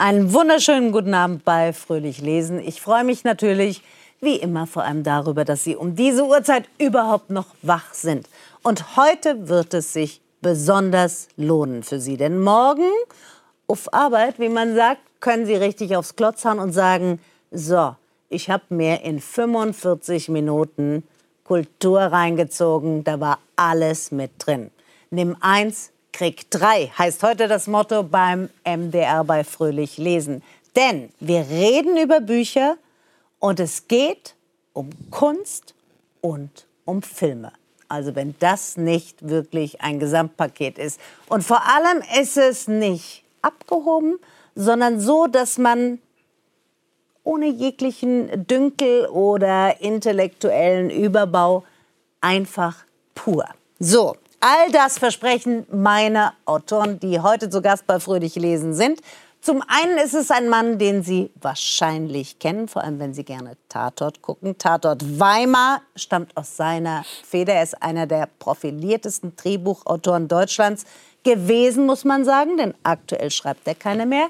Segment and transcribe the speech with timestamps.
[0.00, 2.58] Einen wunderschönen guten Abend bei Fröhlich Lesen.
[2.58, 3.82] Ich freue mich natürlich,
[4.22, 8.26] wie immer, vor allem darüber, dass Sie um diese Uhrzeit überhaupt noch wach sind.
[8.62, 12.16] Und heute wird es sich besonders lohnen für Sie.
[12.16, 12.88] Denn morgen
[13.66, 17.94] auf Arbeit, wie man sagt, können Sie richtig aufs Klotz hauen und sagen, so,
[18.30, 21.02] ich habe mir in 45 Minuten
[21.44, 24.70] Kultur reingezogen, da war alles mit drin.
[25.10, 30.42] Nimm eins, Krieg 3 heißt heute das Motto beim MDR bei Fröhlich Lesen.
[30.76, 32.76] Denn wir reden über Bücher
[33.38, 34.34] und es geht
[34.74, 35.74] um Kunst
[36.20, 37.52] und um Filme.
[37.88, 41.00] Also wenn das nicht wirklich ein Gesamtpaket ist.
[41.30, 44.18] Und vor allem ist es nicht abgehoben,
[44.54, 46.00] sondern so, dass man
[47.24, 51.64] ohne jeglichen Dünkel oder intellektuellen Überbau
[52.20, 53.46] einfach pur.
[53.78, 59.02] So, All das versprechen meine Autoren, die heute zu Gast bei Fröhlich lesen sind.
[59.42, 63.58] Zum einen ist es ein Mann, den Sie wahrscheinlich kennen, vor allem wenn Sie gerne
[63.68, 64.56] Tatort gucken.
[64.56, 67.52] Tatort Weimar stammt aus seiner Feder.
[67.52, 70.86] Er ist einer der profiliertesten Drehbuchautoren Deutschlands
[71.22, 74.28] gewesen, muss man sagen, denn aktuell schreibt er keine mehr.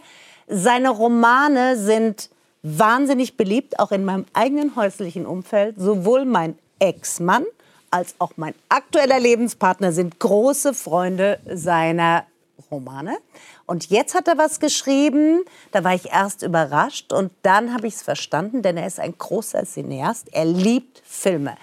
[0.48, 2.30] Seine Romane sind
[2.64, 5.76] wahnsinnig beliebt, auch in meinem eigenen häuslichen Umfeld.
[5.78, 7.46] Sowohl mein Ex-Mann
[7.90, 12.24] als auch mein aktueller Lebenspartner sind große Freunde seiner
[12.70, 13.18] Romane.
[13.66, 17.94] Und jetzt hat er was geschrieben, da war ich erst überrascht und dann habe ich
[17.94, 21.56] es verstanden, denn er ist ein großer Cineast, er liebt Filme.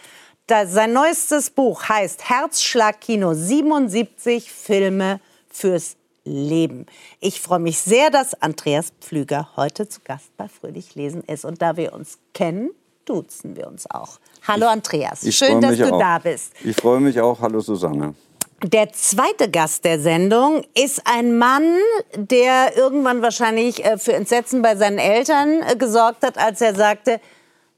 [0.47, 6.85] Das, sein neuestes Buch heißt Herzschlagkino 77 Filme fürs Leben.
[7.19, 11.45] Ich freue mich sehr, dass Andreas Pflüger heute zu Gast bei Fröhlich Lesen ist.
[11.45, 12.69] Und da wir uns kennen,
[13.07, 14.19] duzen wir uns auch.
[14.47, 15.99] Hallo Andreas, ich schön, dass du auch.
[15.99, 16.53] da bist.
[16.63, 17.39] Ich freue mich auch.
[17.41, 18.13] Hallo Susanne.
[18.63, 21.77] Der zweite Gast der Sendung ist ein Mann,
[22.15, 27.21] der irgendwann wahrscheinlich äh, für Entsetzen bei seinen Eltern äh, gesorgt hat, als er sagte,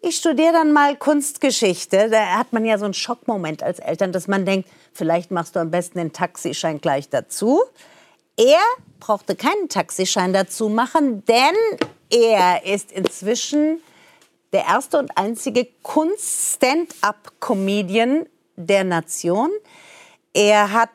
[0.01, 2.09] ich studiere dann mal Kunstgeschichte.
[2.09, 5.59] Da hat man ja so einen Schockmoment als Eltern, dass man denkt, vielleicht machst du
[5.59, 7.61] am besten den Taxischein gleich dazu.
[8.37, 8.61] Er
[9.01, 11.55] brauchte keinen Taxischein dazu machen, denn
[12.09, 13.81] er ist inzwischen
[14.53, 19.51] der erste und einzige Kunst-Stand-up-Comedian der Nation.
[20.33, 20.89] Er hat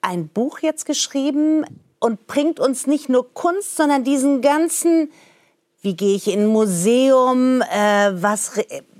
[0.00, 1.66] ein Buch jetzt geschrieben
[2.00, 5.10] und bringt uns nicht nur Kunst, sondern diesen ganzen,
[5.82, 8.52] wie gehe ich in ein Museum, äh, was,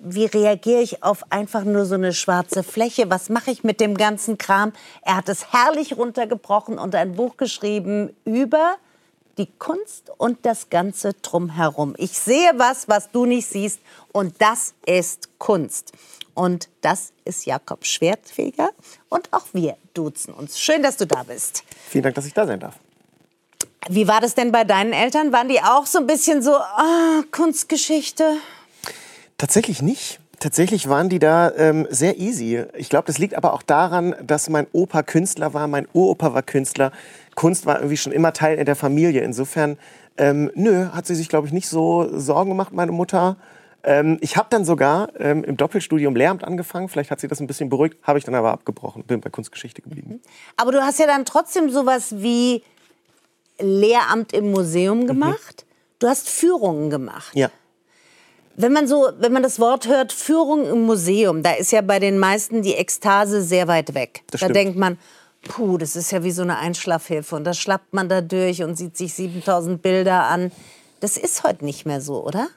[0.03, 3.97] wie reagiere ich auf einfach nur so eine schwarze Fläche, was mache ich mit dem
[3.97, 4.72] ganzen Kram.
[5.03, 8.77] Er hat es herrlich runtergebrochen und ein Buch geschrieben über
[9.38, 11.94] die Kunst und das Ganze drumherum.
[11.97, 13.81] Ich sehe was, was du nicht siehst
[14.12, 15.93] und das ist Kunst.
[16.34, 18.71] Und das ist Jakob Schwertfeger
[19.09, 20.59] und auch wir duzen uns.
[20.60, 21.65] Schön, dass du da bist.
[21.88, 22.75] Vielen Dank, dass ich da sein darf.
[23.88, 25.32] Wie war das denn bei deinen Eltern?
[25.32, 28.37] Waren die auch so ein bisschen so, ah, Kunstgeschichte?
[29.37, 30.21] Tatsächlich nicht.
[30.41, 32.65] Tatsächlich waren die da ähm, sehr easy.
[32.76, 36.43] Ich glaube, das liegt aber auch daran, dass mein Opa Künstler war, mein Uropa war
[36.43, 36.93] Künstler.
[37.34, 39.22] Kunst war irgendwie schon immer Teil in der Familie.
[39.22, 39.78] Insofern,
[40.16, 43.37] ähm, nö, hat sie sich, glaube ich, nicht so Sorgen gemacht, meine Mutter.
[43.82, 46.88] Ähm, ich habe dann sogar ähm, im Doppelstudium Lehramt angefangen.
[46.88, 49.82] Vielleicht hat sie das ein bisschen beruhigt, habe ich dann aber abgebrochen, bin bei Kunstgeschichte
[49.82, 50.10] geblieben.
[50.10, 50.21] Mhm.
[50.56, 52.62] Aber du hast ja dann trotzdem sowas wie
[53.59, 55.06] Lehramt im Museum mhm.
[55.06, 55.65] gemacht.
[55.66, 55.97] Mhm.
[56.00, 57.34] Du hast Führungen gemacht.
[57.34, 57.50] Ja.
[58.60, 62.00] Wenn man so, wenn man das Wort hört, Führung im Museum, da ist ja bei
[62.00, 64.24] den meisten die Ekstase sehr weit weg.
[64.32, 64.56] Das da stimmt.
[64.56, 64.98] denkt man,
[65.42, 68.76] puh, das ist ja wie so eine Einschlafhilfe und da schlappt man da durch und
[68.76, 70.50] sieht sich 7000 Bilder an.
[70.98, 72.48] Das ist heute nicht mehr so, oder?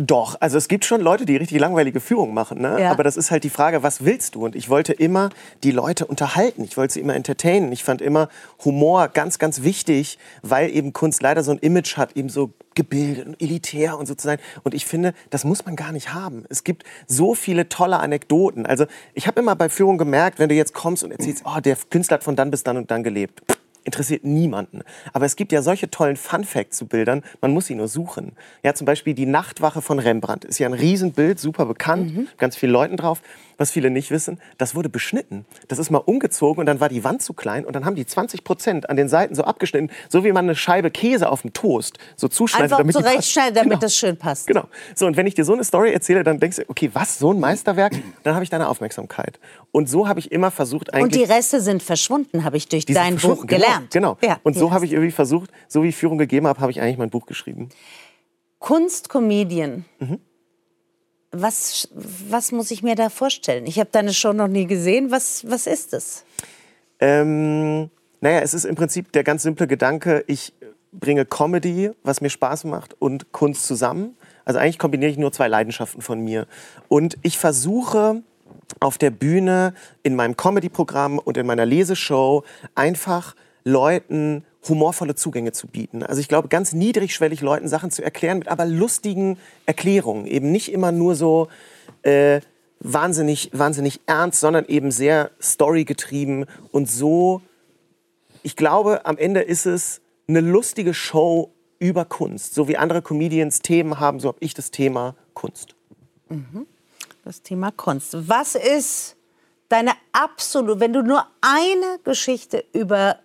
[0.00, 2.80] Doch, also es gibt schon Leute, die richtig langweilige Führungen machen, ne?
[2.80, 2.92] Ja.
[2.92, 4.44] aber das ist halt die Frage, was willst du?
[4.44, 5.30] Und ich wollte immer
[5.64, 7.72] die Leute unterhalten, ich wollte sie immer entertainen.
[7.72, 8.28] Ich fand immer
[8.64, 13.26] Humor ganz, ganz wichtig, weil eben Kunst leider so ein Image hat, eben so gebildet
[13.26, 14.38] und elitär und so zu sein.
[14.62, 16.44] Und ich finde, das muss man gar nicht haben.
[16.48, 18.66] Es gibt so viele tolle Anekdoten.
[18.66, 21.76] Also ich habe immer bei Führung gemerkt, wenn du jetzt kommst und erzählst, oh, der
[21.90, 23.42] Künstler hat von dann bis dann und dann gelebt
[23.88, 24.82] interessiert niemanden.
[25.12, 28.32] Aber es gibt ja solche tollen Fun Facts zu Bildern, man muss sie nur suchen.
[28.62, 32.28] Ja, zum Beispiel die Nachtwache von Rembrandt ist ja ein Riesenbild, super bekannt, mhm.
[32.38, 33.22] ganz viele Leuten drauf.
[33.58, 35.44] Was viele nicht wissen, das wurde beschnitten.
[35.66, 38.06] Das ist mal umgezogen und dann war die Wand zu klein und dann haben die
[38.06, 41.52] 20 Prozent an den Seiten so abgeschnitten, so wie man eine Scheibe Käse auf dem
[41.52, 43.80] Toast so zuschneidet, Einfach damit zurechtschneiden, damit genau.
[43.80, 44.46] das schön passt.
[44.46, 44.64] Genau.
[44.94, 47.32] So und wenn ich dir so eine Story erzähle, dann denkst du, okay, was so
[47.32, 49.40] ein Meisterwerk, dann habe ich deine Aufmerksamkeit.
[49.72, 51.02] Und so habe ich immer versucht eigentlich.
[51.02, 53.90] Und die Reste sind verschwunden, habe ich durch dein Buch genau, gelernt.
[53.90, 54.18] Genau.
[54.22, 56.80] Ja, und so habe ich irgendwie versucht, so wie ich Führung gegeben habe, habe ich
[56.80, 57.70] eigentlich mein Buch geschrieben.
[58.60, 59.84] Kunstcomedian.
[59.98, 60.20] Mhm.
[61.30, 63.66] Was, was muss ich mir da vorstellen?
[63.66, 65.10] Ich habe deine Show noch nie gesehen.
[65.10, 66.24] Was, was ist es?
[67.00, 67.90] Ähm,
[68.20, 70.52] naja, es ist im Prinzip der ganz simple Gedanke, ich
[70.92, 74.16] bringe Comedy, was mir Spaß macht, und Kunst zusammen.
[74.44, 76.46] Also eigentlich kombiniere ich nur zwei Leidenschaften von mir.
[76.88, 78.22] Und ich versuche
[78.80, 83.34] auf der Bühne, in meinem Comedy-Programm und in meiner Leseshow einfach
[83.64, 86.02] Leuten humorvolle Zugänge zu bieten.
[86.02, 90.26] Also ich glaube, ganz niedrigschwellig Leuten Sachen zu erklären, mit aber lustigen Erklärungen.
[90.26, 91.48] Eben nicht immer nur so
[92.02, 92.40] äh,
[92.80, 97.42] wahnsinnig, wahnsinnig ernst, sondern eben sehr storygetrieben und so.
[98.42, 102.54] Ich glaube, am Ende ist es eine lustige Show über Kunst.
[102.54, 105.74] So wie andere Comedians Themen haben, so habe ich das Thema Kunst.
[106.28, 106.66] Mhm.
[107.24, 108.28] Das Thema Kunst.
[108.28, 109.16] Was ist
[109.68, 113.18] deine absolute, wenn du nur eine Geschichte über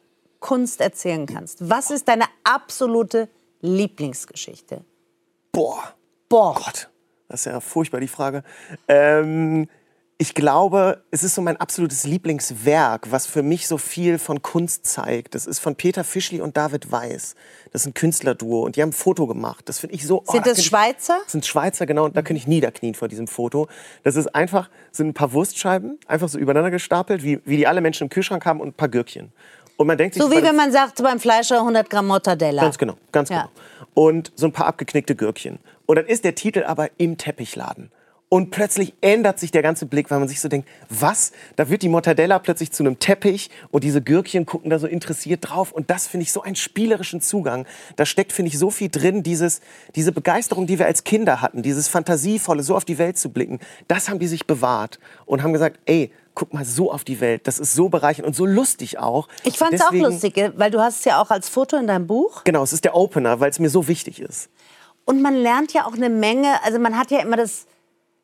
[0.44, 3.30] Kunst erzählen kannst, was ist deine absolute
[3.62, 4.84] Lieblingsgeschichte?
[5.54, 5.94] Boah.
[6.28, 6.56] Boah.
[6.56, 6.90] Gott,
[7.30, 8.44] das ist ja furchtbar, die Frage.
[8.88, 9.68] Ähm,
[10.18, 14.86] ich glaube, es ist so mein absolutes Lieblingswerk, was für mich so viel von Kunst
[14.86, 15.34] zeigt.
[15.34, 17.36] Das ist von Peter Fischli und David Weiß.
[17.72, 19.68] Das ist ein Künstlerduo und die haben ein Foto gemacht.
[19.70, 20.24] Das finde ich so.
[20.28, 21.20] Oh, sind das, das Schweizer?
[21.24, 22.06] Das sind Schweizer, genau.
[22.06, 23.68] Und da könnte ich niederknien vor diesem Foto.
[24.04, 27.80] Das ist einfach, sind ein paar Wurstscheiben, einfach so übereinander gestapelt, wie, wie die alle
[27.80, 29.32] Menschen im Kühlschrank haben und ein paar Gürkchen.
[29.78, 32.62] Und man denkt sich, so wie wenn man sagt beim Fleischer 100 Gramm Mortadella.
[32.62, 33.44] Ganz genau, ganz Ja.
[33.44, 33.52] genau.
[33.96, 35.60] Und so ein paar abgeknickte Gürkchen.
[35.86, 37.92] Und dann ist der Titel aber im Teppichladen.
[38.30, 41.34] Und plötzlich ändert sich der ganze Blick, weil man sich so denkt, was?
[41.56, 45.48] Da wird die Mortadella plötzlich zu einem Teppich und diese Gürkchen gucken da so interessiert
[45.48, 45.72] drauf.
[45.72, 47.68] Und das finde ich so einen spielerischen Zugang.
[47.96, 49.62] Da steckt, finde ich, so viel drin, dieses,
[49.94, 53.60] diese Begeisterung, die wir als Kinder hatten, dieses Fantasievolle, so auf die Welt zu blicken.
[53.88, 54.98] Das haben die sich bewahrt
[55.28, 57.48] und haben gesagt, ey, guck mal so auf die Welt.
[57.48, 59.28] Das ist so bereichernd und so lustig auch.
[59.44, 62.08] Ich fand es auch lustig, weil du hast es ja auch als Foto in deinem
[62.08, 62.44] Buch.
[62.44, 64.50] Genau, es ist der Opener, weil es mir so wichtig ist.
[65.06, 67.66] Und man lernt ja auch eine Menge, also man hat ja immer das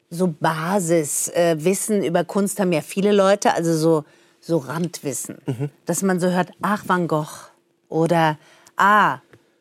[0.10, 4.04] so Basiswissen äh, über Kunst haben ja viele Leute, also so,
[4.40, 5.38] so Randwissen.
[5.46, 5.70] Mhm.
[5.86, 7.50] Dass man so hört, ach, Van Gogh
[7.90, 8.38] oder
[8.76, 9.20] ah,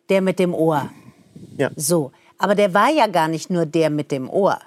[0.08, 0.90] der mit dem Ohr.
[1.56, 1.70] Ja.
[1.76, 2.12] So.
[2.38, 4.58] Aber der war ja gar nicht nur der mit dem Ohr.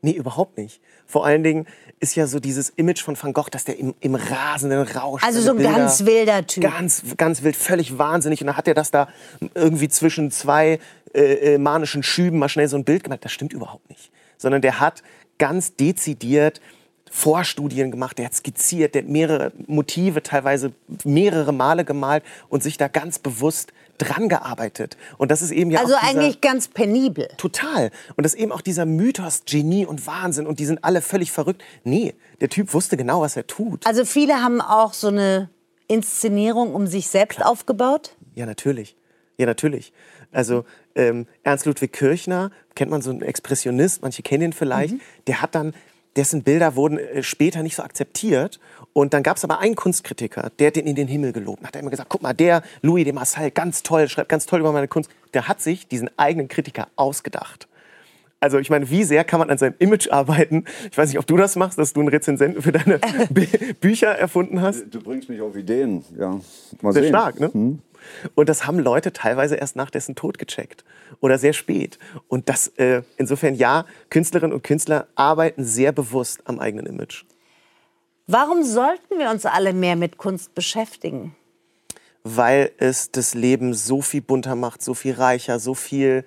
[0.00, 0.80] Nee, überhaupt nicht.
[1.06, 1.66] Vor allen Dingen
[2.00, 5.22] ist ja so dieses Image von Van Gogh, dass der im, im rasenden Rausch.
[5.22, 6.64] Also so ein Bilder- ganz wilder Typ.
[6.64, 8.40] Ganz, ganz wild, völlig wahnsinnig.
[8.40, 9.08] Und dann hat er das da
[9.54, 10.80] irgendwie zwischen zwei
[11.12, 13.20] äh, äh, manischen Schüben mal schnell so ein Bild gemacht.
[13.22, 14.10] Das stimmt überhaupt nicht.
[14.38, 15.02] Sondern der hat
[15.38, 16.60] ganz dezidiert
[17.10, 20.72] Vorstudien gemacht, der hat skizziert, der hat mehrere Motive, teilweise
[21.04, 24.96] mehrere Male gemalt und sich da ganz bewusst dran gearbeitet.
[25.18, 27.28] Und das ist eben ja Also auch dieser, eigentlich ganz penibel.
[27.36, 27.90] Total.
[28.16, 31.30] Und das ist eben auch dieser Mythos Genie und Wahnsinn und die sind alle völlig
[31.30, 31.62] verrückt.
[31.84, 33.86] Nee, der Typ wusste genau, was er tut.
[33.86, 35.50] Also viele haben auch so eine
[35.88, 38.16] Inszenierung um sich selbst aufgebaut.
[38.34, 38.96] Ja, natürlich.
[39.36, 39.92] Ja, natürlich.
[40.32, 40.64] Also
[40.94, 44.94] ähm, Ernst Ludwig Kirchner, kennt man so einen Expressionist, manche kennen ihn vielleicht,
[45.26, 45.74] der hat dann,
[46.16, 48.60] dessen Bilder wurden äh, später nicht so akzeptiert.
[48.92, 51.64] Und dann gab es aber einen Kunstkritiker, der hat den in den Himmel gelobt.
[51.64, 54.60] Hat er immer gesagt, guck mal, der Louis de Marseille, ganz toll, schreibt ganz toll
[54.60, 55.10] über meine Kunst.
[55.32, 57.68] Der hat sich diesen eigenen Kritiker ausgedacht.
[58.42, 60.64] Also ich meine, wie sehr kann man an seinem Image arbeiten?
[60.90, 64.08] Ich weiß nicht, ob du das machst, dass du einen Rezensenten für deine Bü- Bücher
[64.08, 64.84] erfunden hast.
[64.90, 66.40] Du bringst mich auf Ideen, ja.
[66.80, 67.10] Mal Sehr sehen.
[67.10, 67.78] stark, ne?
[68.34, 70.84] Und das haben Leute teilweise erst nach dessen Tod gecheckt
[71.20, 71.98] oder sehr spät.
[72.28, 77.24] Und das äh, insofern ja, Künstlerinnen und Künstler arbeiten sehr bewusst am eigenen Image,
[78.32, 81.34] Warum sollten wir uns alle mehr mit Kunst beschäftigen?
[82.22, 86.24] weil es das Leben so viel bunter macht, so viel reicher, so viel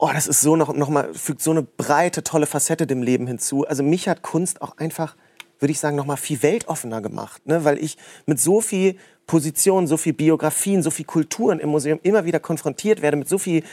[0.00, 3.26] Oh, das ist so noch, noch mal fügt so eine breite tolle Facette dem Leben
[3.26, 3.66] hinzu.
[3.66, 5.16] Also mich hat Kunst auch einfach
[5.58, 7.64] würde ich sagen, noch mal viel weltoffener gemacht, ne?
[7.64, 12.24] weil ich mit so viel Positionen, so viel Biografien, so viel Kulturen im Museum immer
[12.24, 13.64] wieder konfrontiert werde mit so viel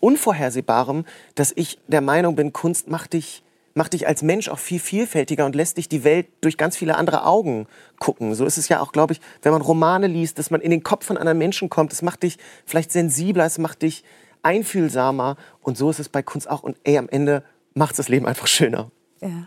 [0.00, 3.42] Unvorhersehbarem, dass ich der Meinung bin, Kunst macht dich
[3.74, 6.96] macht dich als Mensch auch viel vielfältiger und lässt dich die Welt durch ganz viele
[6.96, 7.66] andere Augen
[7.98, 8.34] gucken.
[8.34, 10.82] So ist es ja auch, glaube ich, wenn man Romane liest, dass man in den
[10.82, 11.92] Kopf von anderen Menschen kommt.
[11.92, 14.04] Das macht dich vielleicht sensibler, es macht dich
[14.42, 15.36] einfühlsamer.
[15.62, 16.62] Und so ist es bei Kunst auch.
[16.62, 18.90] Und ey, am Ende macht das Leben einfach schöner.
[19.20, 19.46] Ja.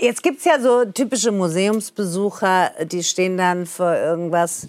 [0.00, 4.66] Jetzt gibt es ja so typische Museumsbesucher, die stehen dann vor irgendwas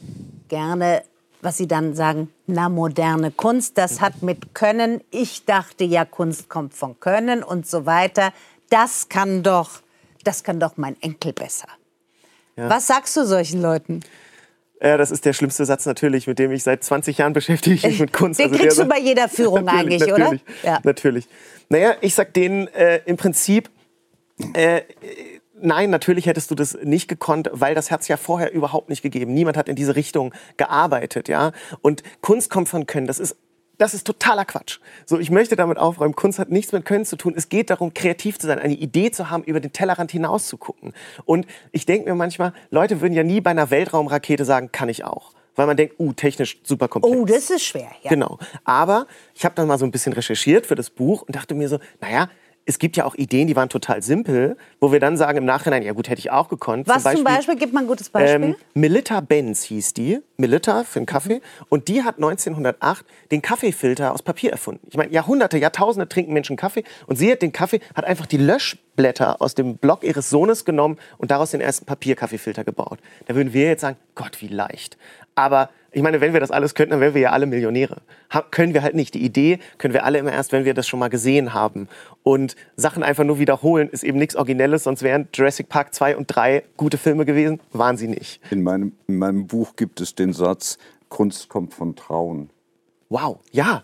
[0.50, 1.03] gerne,
[1.41, 6.50] was sie dann sagen, na, moderne Kunst, das hat mit Können, ich dachte ja, Kunst
[6.50, 8.31] kommt von Können und so weiter.
[8.69, 9.81] Das kann doch,
[10.24, 11.67] das kann doch mein Enkel besser.
[12.55, 14.01] Was sagst du solchen Leuten?
[14.81, 18.00] Ja, das ist der schlimmste Satz natürlich, mit dem ich seit 20 Jahren beschäftige mich
[18.00, 18.39] mit Kunst.
[18.39, 20.24] Den Also kriegst der du bei jeder Führung Natürlich, eigentlich, oder?
[20.24, 20.79] natürlich, Ja.
[20.83, 21.27] Natürlich.
[21.69, 23.69] Naja, ich sag denen äh, im Prinzip,
[24.53, 24.81] äh,
[25.62, 29.34] nein, natürlich hättest du das nicht gekonnt, weil das hat's ja vorher überhaupt nicht gegeben.
[29.34, 31.51] Niemand hat in diese Richtung gearbeitet, ja.
[31.82, 33.08] Und Kunst kommt von Können.
[33.08, 33.36] Das ist
[33.77, 34.77] das ist totaler Quatsch.
[35.08, 37.34] So, ich möchte damit aufräumen, Kunst hat nichts mit Können zu tun.
[37.36, 40.58] Es geht darum, kreativ zu sein, eine Idee zu haben, über den Tellerrand hinaus zu
[40.58, 40.94] gucken.
[41.25, 45.03] Und ich denke mir manchmal, Leute würden ja nie bei einer Weltraumrakete sagen, kann ich
[45.03, 45.34] auch.
[45.56, 47.15] weil man denkt, uh, technisch super komplex.
[47.15, 47.91] Oh, das ist schwer.
[48.03, 48.10] Ja.
[48.10, 48.38] Genau.
[48.63, 51.68] Aber ich habe dann mal so ein bisschen recherchiert für das Buch und dachte mir
[51.68, 52.30] so, naja,
[52.65, 55.84] es gibt ja auch Ideen, die waren total simpel, wo wir dann sagen im Nachhinein,
[55.84, 56.88] ja gut, hätte ich auch gekonnt.
[56.88, 58.50] Was zum Beispiel, gib mal ein gutes Beispiel.
[58.50, 61.41] Ähm, Melita Benz hieß die, Melita für den Kaffee.
[61.70, 64.86] Und die hat 1908 den Kaffeefilter aus Papier erfunden.
[64.89, 66.84] Ich meine, Jahrhunderte, Jahrtausende trinken Menschen Kaffee.
[67.08, 68.38] Und sie hat den Kaffee, hat einfach die
[69.01, 73.00] Löschblätter aus dem Block ihres Sohnes genommen und daraus den ersten Papierkaffeefilter gebaut.
[73.27, 74.98] Da würden wir jetzt sagen, Gott, wie leicht.
[75.36, 78.01] Aber ich meine, wenn wir das alles könnten, dann wären wir ja alle Millionäre.
[78.29, 79.13] Ha können wir halt nicht.
[79.13, 81.88] Die Idee können wir alle immer erst, wenn wir das schon mal gesehen haben.
[82.24, 86.27] Und Sachen einfach nur wiederholen ist eben nichts Originelles, sonst wären Jurassic Park 2 und
[86.27, 87.60] 3 gute Filme gewesen.
[87.74, 88.41] Waren sie nicht.
[88.51, 90.77] In meinem, in meinem Buch gibt es den Satz,
[91.10, 92.50] Kunst kommt von Trauen.
[93.10, 93.83] Wow, ja.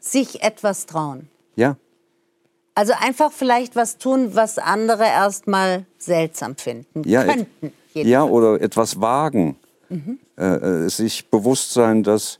[0.00, 1.28] Sich etwas trauen.
[1.56, 1.76] Ja.
[2.78, 7.72] Also einfach vielleicht was tun, was andere erstmal seltsam finden Ja, könnten.
[7.92, 9.56] ja, oder etwas wagen.
[10.36, 12.38] Äh, äh, sich bewusst sein, dass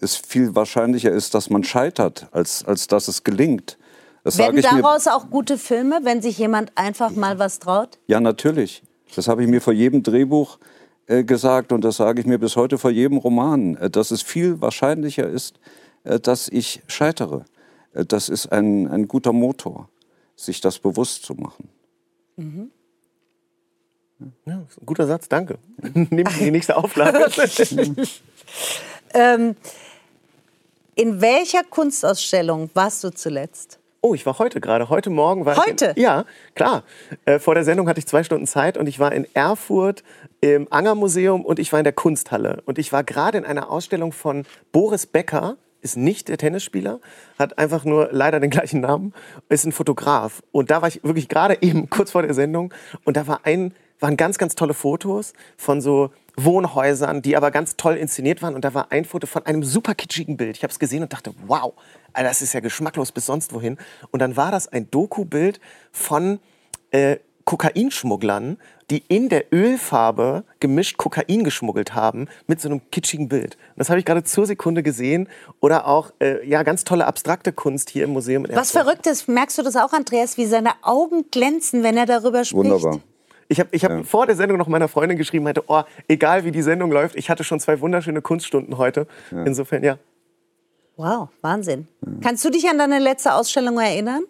[0.00, 3.78] es viel wahrscheinlicher ist, dass man scheitert, als, als dass es gelingt.
[4.24, 7.98] Das Werden daraus auch gute Filme, wenn sich jemand einfach mal was traut?
[8.08, 8.82] Ja, natürlich.
[9.14, 10.58] Das habe ich mir vor jedem Drehbuch
[11.06, 14.22] äh, gesagt und das sage ich mir bis heute vor jedem Roman, äh, dass es
[14.22, 15.60] viel wahrscheinlicher ist,
[16.02, 17.44] äh, dass ich scheitere.
[17.94, 19.88] Äh, das ist ein, ein guter Motor,
[20.36, 21.68] sich das bewusst zu machen.
[24.46, 25.58] ja ist ein guter Satz, danke.
[25.94, 27.26] Nehmen Sie die nächste Auflage.
[29.14, 29.56] Ähm,
[30.94, 33.78] in welcher Kunstausstellung warst du zuletzt?
[34.00, 34.88] Oh, ich war heute gerade.
[34.88, 35.90] Heute Morgen war Heute?
[35.90, 35.96] ich.
[35.96, 36.84] In, ja, klar.
[37.24, 40.04] Äh, vor der Sendung hatte ich zwei Stunden Zeit und ich war in Erfurt
[40.40, 42.62] im Anger-Museum und ich war in der Kunsthalle.
[42.64, 45.56] Und ich war gerade in einer Ausstellung von Boris Becker,
[45.90, 47.00] ist nicht der Tennisspieler,
[47.38, 49.12] hat einfach nur leider den gleichen Namen,
[49.48, 50.42] ist ein Fotograf.
[50.52, 52.72] Und da war ich wirklich gerade eben kurz vor der Sendung
[53.04, 57.76] und da war ein, waren ganz, ganz tolle Fotos von so Wohnhäusern, die aber ganz
[57.76, 58.54] toll inszeniert waren.
[58.54, 60.56] Und da war ein Foto von einem super kitschigen Bild.
[60.56, 61.74] Ich habe es gesehen und dachte, wow,
[62.14, 63.76] das ist ja geschmacklos bis sonst wohin.
[64.10, 66.38] Und dann war das ein Doku-Bild von
[66.90, 67.16] äh,
[67.48, 68.58] Kokainschmugglern,
[68.90, 73.56] die in der Ölfarbe gemischt Kokain geschmuggelt haben mit so einem kitschigen Bild.
[73.70, 75.30] Und das habe ich gerade zur Sekunde gesehen.
[75.60, 78.44] Oder auch äh, ja ganz tolle abstrakte Kunst hier im Museum.
[78.44, 78.84] In Was Erfurt.
[78.84, 82.70] Verrücktes, merkst du das auch, Andreas, wie seine Augen glänzen, wenn er darüber spricht?
[82.70, 83.00] Wunderbar.
[83.48, 86.52] Ich habe ich hab vor der Sendung noch meiner Freundin geschrieben, meinte, oh, egal wie
[86.52, 89.06] die Sendung läuft, ich hatte schon zwei wunderschöne Kunststunden heute.
[89.30, 89.96] Insofern, ja.
[90.98, 91.88] Wow, Wahnsinn.
[92.20, 94.24] Kannst du dich an deine letzte Ausstellung erinnern?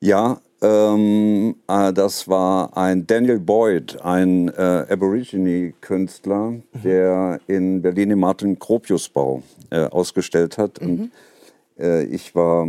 [0.00, 8.20] Ja, ähm, äh, das war ein Daniel Boyd, ein äh, Aborigine-Künstler, der in Berlin im
[8.20, 10.78] Martin-Gropius-Bau äh, ausgestellt hat.
[10.78, 11.10] Und
[11.78, 12.68] äh, ich war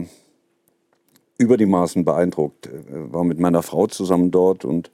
[1.38, 4.91] über die Maßen beeindruckt, äh, war mit meiner Frau zusammen dort und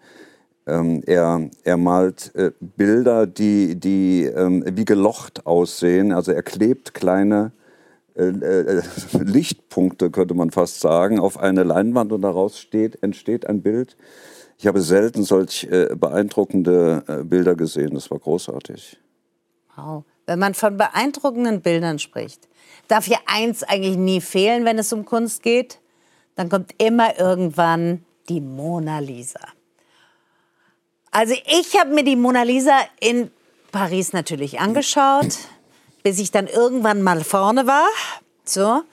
[0.65, 6.11] ähm, er, er malt äh, Bilder, die, die ähm, wie gelocht aussehen.
[6.11, 7.51] Also er klebt kleine
[8.17, 8.81] äh, äh,
[9.23, 13.95] Lichtpunkte, könnte man fast sagen, auf eine Leinwand und daraus steht, entsteht ein Bild.
[14.57, 17.93] Ich habe selten solch äh, beeindruckende äh, Bilder gesehen.
[17.93, 18.97] Das war großartig.
[19.75, 20.03] Wow.
[20.25, 22.47] Wenn man von beeindruckenden Bildern spricht,
[22.87, 25.79] darf hier eins eigentlich nie fehlen, wenn es um Kunst geht.
[26.35, 29.39] Dann kommt immer irgendwann die Mona Lisa.
[31.11, 33.31] Also ich habe mir die Mona Lisa in
[33.71, 35.37] Paris natürlich angeschaut,
[36.03, 37.87] bis ich dann irgendwann mal vorne war.
[38.43, 38.83] So.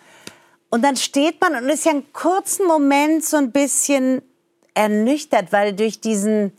[0.70, 4.22] Und dann steht man und ist ja einen kurzen Moment so ein bisschen
[4.74, 6.52] ernüchtert, weil durch diesen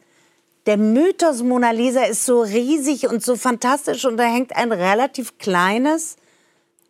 [0.66, 5.38] der Mythos Mona Lisa ist so riesig und so fantastisch und da hängt ein relativ
[5.38, 6.16] kleines,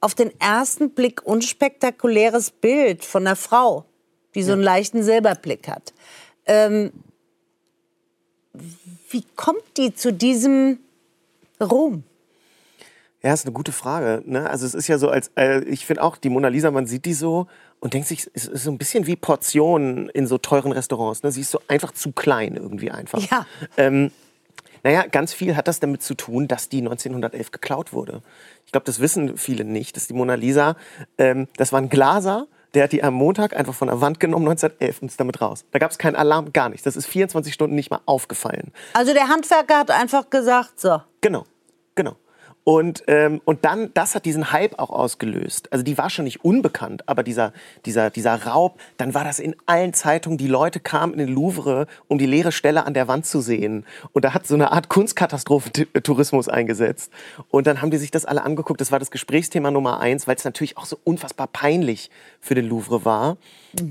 [0.01, 3.85] auf den ersten Blick unspektakuläres Bild von einer Frau,
[4.35, 5.93] die so einen leichten Silberblick hat.
[6.45, 6.91] Ähm,
[9.09, 10.79] wie kommt die zu diesem
[11.59, 12.03] Ruhm?
[13.25, 14.21] Ja, ist eine gute Frage.
[14.27, 14.47] Ne?
[14.47, 17.05] Also es ist ja so, als äh, ich finde auch die Mona Lisa, man sieht
[17.05, 17.47] die so
[17.79, 21.23] und denkt sich, es ist so ein bisschen wie Portionen in so teuren Restaurants.
[21.23, 21.31] Ne?
[21.31, 23.19] Sie ist so einfach zu klein irgendwie einfach.
[23.31, 23.47] Ja.
[23.77, 24.11] Ähm,
[24.83, 28.21] naja, ganz viel hat das damit zu tun, dass die 1911 geklaut wurde.
[28.67, 30.75] Ich glaube, das wissen viele nicht, dass die Mona Lisa,
[31.17, 34.47] ähm, das war ein Glaser, der hat die am Montag einfach von der Wand genommen,
[34.47, 35.65] 1911, und ist damit raus.
[35.71, 36.83] Da gab es keinen Alarm, gar nichts.
[36.83, 38.71] Das ist 24 Stunden nicht mal aufgefallen.
[38.93, 41.45] Also der Handwerker hat einfach gesagt, so, Genau, genau.
[42.65, 45.71] Und, ähm, und dann, das hat diesen Hype auch ausgelöst.
[45.71, 47.53] Also die war schon nicht unbekannt, aber dieser,
[47.85, 50.39] dieser, dieser Raub, dann war das in allen Zeitungen.
[50.39, 53.85] Die Leute kamen in den Louvre, um die leere Stelle an der Wand zu sehen.
[54.13, 57.11] Und da hat so eine Art Kunstkatastrofentourismus eingesetzt.
[57.49, 58.81] Und dann haben die sich das alle angeguckt.
[58.81, 62.09] Das war das Gesprächsthema Nummer eins, weil es natürlich auch so unfassbar peinlich
[62.41, 63.37] für den Louvre war.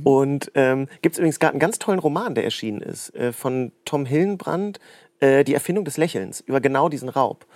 [0.02, 3.70] Und ähm, gibt es übrigens gerade einen ganz tollen Roman, der erschienen ist, äh, von
[3.84, 4.80] Tom Hillenbrand,
[5.20, 7.46] äh, die Erfindung des Lächelns, über genau diesen Raub.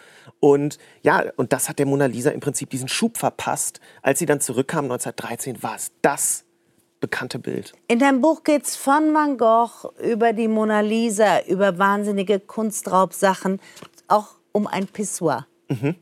[0.41, 3.81] Und ja, und das hat der Mona Lisa im Prinzip diesen Schub verpasst.
[4.03, 6.45] Als sie dann zurückkam 1913, war es das
[7.01, 7.73] bekannte Bild.
[7.87, 13.61] In deinem Buch geht es von Van Gogh über die Mona Lisa, über wahnsinnige Kunstraubsachen,
[14.09, 15.47] auch um ein Pissoir.
[15.69, 15.97] Mhm.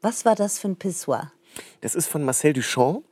[0.00, 1.32] Was war das für ein Pissoir?
[1.80, 3.04] Das ist von Marcel Duchamp.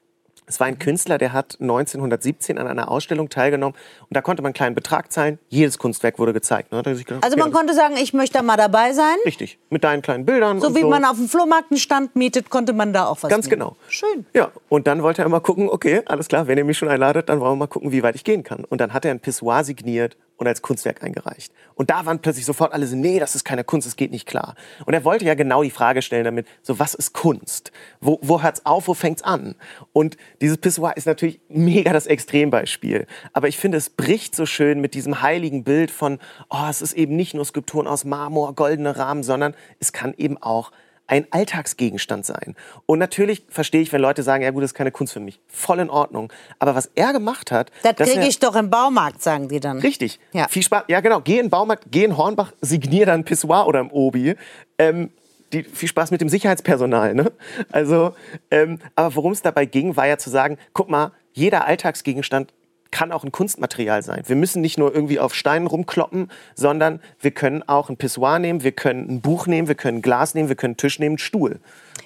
[0.46, 4.48] Es war ein Künstler, der hat 1917 an einer Ausstellung teilgenommen und da konnte man
[4.48, 5.38] einen kleinen Betrag zahlen.
[5.48, 6.70] Jedes Kunstwerk wurde gezeigt.
[6.72, 6.82] Ne?
[6.82, 9.16] Gedacht, also man konnte sagen, ich möchte da mal dabei sein.
[9.24, 10.60] Richtig, mit deinen kleinen Bildern.
[10.60, 10.88] So wie so.
[10.88, 13.60] man auf dem Flohmarkt einen Stand mietet, konnte man da auch was Ganz nehmen.
[13.60, 13.76] genau.
[13.88, 14.26] Schön.
[14.34, 17.28] Ja, und dann wollte er mal gucken, okay, alles klar, wenn ihr mich schon einladet,
[17.28, 18.64] dann wollen wir mal gucken, wie weit ich gehen kann.
[18.64, 21.52] Und dann hat er ein Pissoir signiert und als Kunstwerk eingereicht.
[21.74, 24.26] Und da waren plötzlich sofort alle so, nee, das ist keine Kunst, das geht nicht
[24.26, 24.54] klar.
[24.84, 27.72] Und er wollte ja genau die Frage stellen damit, so was ist Kunst?
[28.00, 29.54] Wo, wo hört's auf, wo fängt's an?
[29.92, 33.06] Und dieses Pissoir ist natürlich mega das Extrembeispiel.
[33.32, 36.18] Aber ich finde, es bricht so schön mit diesem heiligen Bild von,
[36.50, 40.36] oh, es ist eben nicht nur Skulpturen aus Marmor, goldene Rahmen, sondern es kann eben
[40.42, 40.72] auch
[41.06, 42.54] ein Alltagsgegenstand sein.
[42.86, 45.40] Und natürlich verstehe ich, wenn Leute sagen, ja gut, das ist keine Kunst für mich.
[45.48, 46.32] Voll in Ordnung.
[46.58, 47.70] Aber was er gemacht hat...
[47.82, 49.78] Das kriege ich doch im Baumarkt, sagen die dann.
[49.80, 50.18] Richtig.
[50.32, 50.48] Ja.
[50.48, 50.84] Viel Spaß.
[50.88, 54.34] Ja genau, geh in den Baumarkt, geh in Hornbach, signier dann Pissoir oder im Obi.
[54.78, 55.10] Ähm,
[55.52, 57.14] die, viel Spaß mit dem Sicherheitspersonal.
[57.14, 57.32] Ne?
[57.70, 58.14] Also,
[58.50, 62.52] ähm, aber worum es dabei ging, war ja zu sagen, guck mal, jeder Alltagsgegenstand
[62.94, 64.22] kann auch ein Kunstmaterial sein.
[64.24, 68.62] Wir müssen nicht nur irgendwie auf Steinen rumkloppen, sondern wir können auch ein Pissoir nehmen,
[68.62, 71.14] wir können ein Buch nehmen, wir können ein Glas nehmen, wir können einen Tisch nehmen,
[71.14, 71.58] einen Stuhl.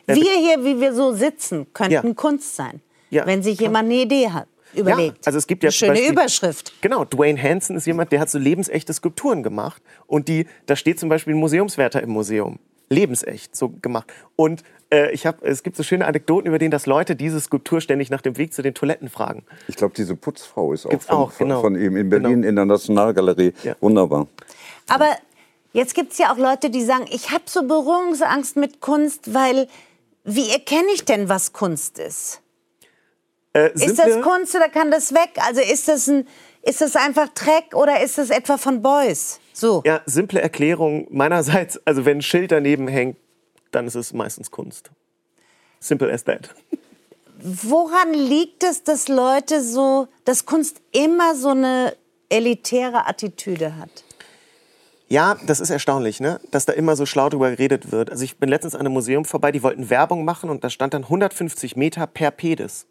[0.07, 2.15] Äh, wir hier, wie wir so sitzen, könnten ja.
[2.15, 2.81] Kunst sein,
[3.11, 4.49] ja, wenn sich jemand eine Idee hat.
[4.73, 5.17] Überlegt.
[5.19, 6.73] Ja, also es gibt ja eine schöne Beispiel, Überschrift.
[6.81, 10.99] Genau, Dwayne Hansen ist jemand, der hat so lebensechte Skulpturen gemacht und die, da steht
[10.99, 12.59] zum Beispiel ein Museumswärter im Museum
[12.91, 14.13] lebensecht so gemacht.
[14.37, 17.81] Und äh, ich hab, es gibt so schöne Anekdoten, über denen, dass Leute diese Skulptur
[17.81, 19.45] ständig nach dem Weg zu den Toiletten fragen.
[19.67, 21.61] Ich glaube, diese Putzfrau ist auch, von, auch genau.
[21.61, 22.49] von, ihm in Berlin genau.
[22.49, 23.53] in der Nationalgalerie.
[23.63, 23.77] Ja.
[23.81, 24.27] Wunderbar.
[24.89, 25.11] Aber
[25.73, 29.69] jetzt gibt es ja auch Leute, die sagen, ich habe so Berührungsangst mit Kunst, weil
[30.25, 32.41] wie erkenne ich denn, was Kunst ist?
[33.53, 35.31] Äh, ist das Kunst oder kann das weg?
[35.47, 36.27] Also ist das, ein,
[36.63, 39.41] ist das einfach Dreck oder ist das etwa von Beuys?
[39.53, 39.83] So.
[39.85, 41.81] Ja, simple Erklärung meinerseits.
[41.87, 43.17] Also wenn ein Schild daneben hängt,
[43.71, 44.91] dann ist es meistens Kunst.
[45.81, 46.55] Simple as that.
[47.41, 51.97] Woran liegt es, dass Leute so, dass Kunst immer so eine
[52.29, 54.05] elitäre Attitüde hat?
[55.09, 56.41] Ja, das ist erstaunlich, ne?
[56.51, 58.11] dass da immer so schlau drüber geredet wird.
[58.11, 60.93] Also ich bin letztens an einem Museum vorbei, die wollten Werbung machen und da stand
[60.95, 62.87] dann 150 Meter per Pedis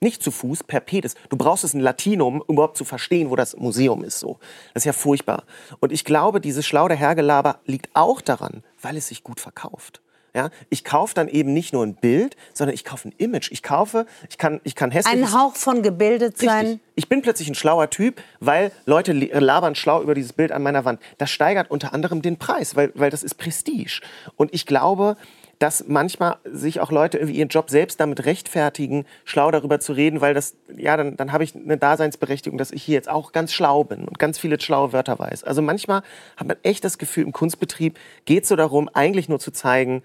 [0.00, 1.14] nicht zu Fuß, per Pedis.
[1.30, 4.20] Du brauchst es ein Latinum, um überhaupt zu verstehen, wo das Museum ist.
[4.20, 4.38] So.
[4.74, 5.44] Das ist ja furchtbar.
[5.80, 10.02] Und ich glaube, dieses schlau Hergelaber liegt auch daran, weil es sich gut verkauft.
[10.36, 13.50] Ja, ich kaufe dann eben nicht nur ein Bild, sondern ich kaufe ein Image.
[13.50, 15.14] Ich kaufe, ich kann, ich kann hässlich.
[15.14, 16.66] Ein Hauch von gebildet sein.
[16.66, 16.80] Richtig.
[16.94, 20.84] Ich bin plötzlich ein schlauer Typ, weil Leute labern schlau über dieses Bild an meiner
[20.84, 21.00] Wand.
[21.16, 24.02] Das steigert unter anderem den Preis, weil, weil das ist Prestige.
[24.36, 25.16] Und ich glaube,
[25.58, 30.20] dass manchmal sich auch Leute irgendwie ihren Job selbst damit rechtfertigen, schlau darüber zu reden,
[30.20, 33.52] weil das, ja, dann, dann habe ich eine Daseinsberechtigung, dass ich hier jetzt auch ganz
[33.52, 35.44] schlau bin und ganz viele schlaue Wörter weiß.
[35.44, 36.02] Also manchmal
[36.36, 40.02] hat man echt das Gefühl, im Kunstbetrieb geht es so darum, eigentlich nur zu zeigen,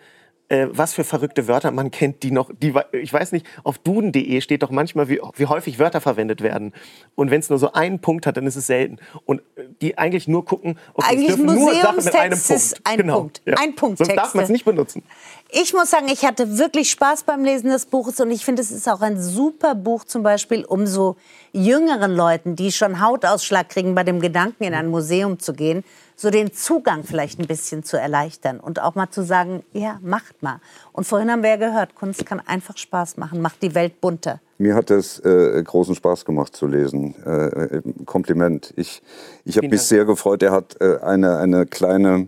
[0.51, 4.41] äh, was für verrückte Wörter man kennt, die noch, die, ich weiß nicht, auf duden.de
[4.41, 6.73] steht doch manchmal, wie, wie häufig Wörter verwendet werden.
[7.15, 8.97] Und wenn es nur so einen Punkt hat, dann ist es selten.
[9.23, 12.49] Und äh, die eigentlich nur gucken, okay, eigentlich nur Sachen mit einem Punkt.
[12.49, 13.19] Ist ein genau.
[13.19, 13.41] Punkt.
[13.45, 13.55] Ja.
[13.59, 13.99] Ein Punkt.
[13.99, 15.03] Sonst darf man es nicht benutzen.
[15.49, 18.71] Ich muss sagen, ich hatte wirklich Spaß beim Lesen des Buches und ich finde, es
[18.71, 21.15] ist auch ein super Buch zum Beispiel, um so
[21.53, 25.83] jüngeren Leuten, die schon Hautausschlag kriegen bei dem Gedanken, in ein Museum zu gehen,
[26.21, 30.43] so den Zugang vielleicht ein bisschen zu erleichtern und auch mal zu sagen, ja, macht
[30.43, 30.61] mal.
[30.93, 34.39] Und vorhin haben wir ja gehört, Kunst kann einfach Spaß machen, macht die Welt bunter.
[34.59, 37.15] Mir hat es äh, großen Spaß gemacht zu lesen.
[37.25, 38.71] Äh, äh Kompliment.
[38.75, 39.01] Ich,
[39.45, 40.43] ich habe mich sehr gefreut.
[40.43, 42.27] Er hat äh, eine, eine kleine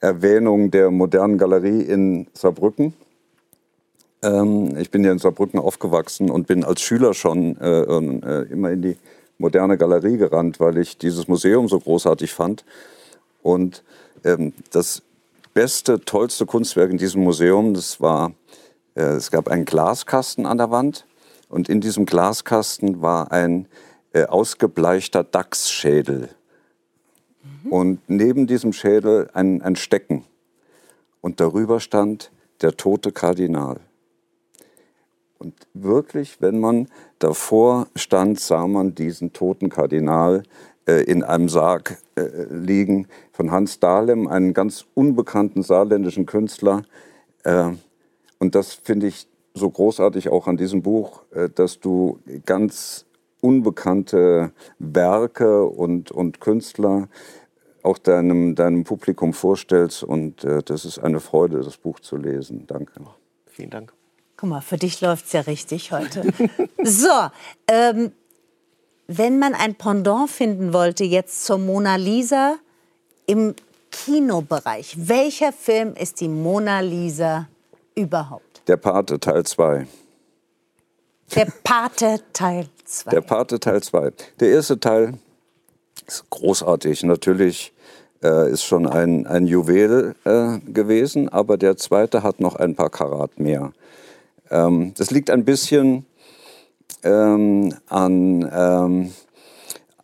[0.00, 2.92] Erwähnung der modernen Galerie in Saarbrücken.
[4.22, 8.72] Ähm, ich bin ja in Saarbrücken aufgewachsen und bin als Schüler schon äh, äh, immer
[8.72, 8.96] in die
[9.38, 12.64] moderne Galerie gerannt, weil ich dieses Museum so großartig fand.
[13.42, 13.84] Und
[14.24, 15.02] ähm, das
[15.54, 18.32] beste, tollste Kunstwerk in diesem Museum, das war,
[18.94, 21.06] äh, es gab einen Glaskasten an der Wand
[21.48, 23.66] und in diesem Glaskasten war ein
[24.12, 26.28] äh, ausgebleichter Dachsschädel.
[27.64, 27.72] Mhm.
[27.72, 30.24] Und neben diesem Schädel ein, ein Stecken.
[31.20, 32.30] Und darüber stand
[32.62, 33.80] der tote Kardinal.
[35.38, 40.42] Und wirklich, wenn man davor stand, sah man diesen toten Kardinal
[41.02, 46.82] in einem Sarg äh, liegen von Hans Dahlem, einem ganz unbekannten saarländischen Künstler.
[47.44, 47.70] Äh,
[48.38, 51.24] und das finde ich so großartig auch an diesem Buch,
[51.56, 53.06] dass du ganz
[53.40, 57.08] unbekannte Werke und, und Künstler
[57.82, 60.02] auch deinem, deinem Publikum vorstellst.
[60.02, 62.66] Und äh, das ist eine Freude, das Buch zu lesen.
[62.66, 62.92] Danke.
[63.46, 63.92] Vielen Dank.
[64.36, 66.22] Guck mal, für dich läuft es ja richtig heute.
[66.84, 67.08] so,
[67.66, 68.12] ähm,
[69.08, 72.56] wenn man ein Pendant finden wollte jetzt zur Mona Lisa
[73.26, 73.54] im
[73.90, 77.48] Kinobereich, welcher Film ist die Mona Lisa
[77.94, 78.62] überhaupt?
[78.68, 79.86] Der Pate Teil 2.
[81.34, 83.10] Der Pate Teil 2.
[83.10, 84.12] Der Pate Teil 2.
[84.40, 85.14] Der erste Teil
[86.06, 87.02] ist großartig.
[87.04, 87.72] Natürlich
[88.22, 92.90] äh, ist schon ein, ein Juwel äh, gewesen, aber der zweite hat noch ein paar
[92.90, 93.72] Karat mehr.
[94.50, 96.04] Ähm, das liegt ein bisschen
[97.02, 99.12] ähm, an, ähm,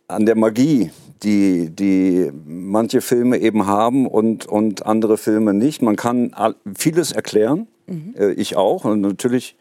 [0.07, 0.91] an der Magie,
[1.23, 5.81] die, die manche Filme eben haben und, und andere Filme nicht.
[5.81, 6.33] Man kann
[6.77, 8.15] vieles erklären, mhm.
[8.17, 8.85] äh, ich auch.
[8.85, 9.55] Und natürlich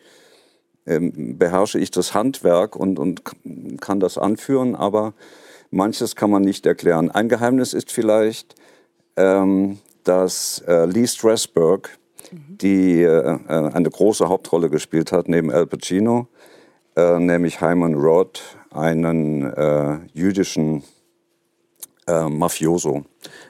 [0.86, 3.22] ähm, beherrsche ich das Handwerk und, und
[3.80, 5.14] kann das anführen, aber
[5.70, 7.10] manches kann man nicht erklären.
[7.10, 8.54] Ein Geheimnis ist vielleicht,
[9.16, 11.98] ähm, dass äh, Lee Strasberg,
[12.30, 12.58] mhm.
[12.58, 16.28] die äh, äh, eine große Hauptrolle gespielt hat neben Al Pacino,
[16.96, 20.82] äh, nämlich Hyman Roth, einen äh, jüdischen
[22.06, 23.04] äh, Mafioso,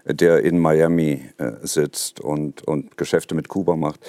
[0.05, 1.31] der in Miami
[1.63, 4.01] sitzt und, und Geschäfte mit Kuba macht.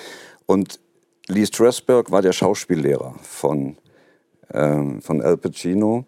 [0.46, 0.80] Und
[1.28, 3.78] Lee Strasberg war der Schauspiellehrer von,
[4.54, 6.06] ähm, von Al Pacino.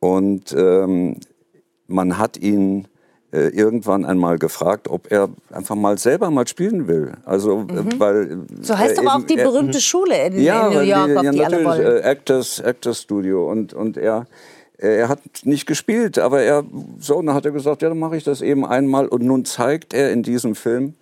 [0.00, 1.16] Und ähm,
[1.86, 2.88] man hat ihn
[3.32, 7.12] äh, irgendwann einmal gefragt, ob er einfach mal selber mal spielen will.
[7.24, 7.88] Also, äh, mhm.
[7.98, 11.30] weil, so heißt doch auch die berühmte Schule in, ja, in New York, die, ja,
[11.32, 11.80] die alle wollen.
[11.80, 13.50] Äh, Actors, Actors Studio.
[13.50, 14.26] Und, und er,
[14.76, 16.64] er hat nicht gespielt, aber er,
[16.98, 19.08] so, dann hat er gesagt, ja, dann mache ich das eben einmal.
[19.08, 20.94] Und nun zeigt er in diesem Film,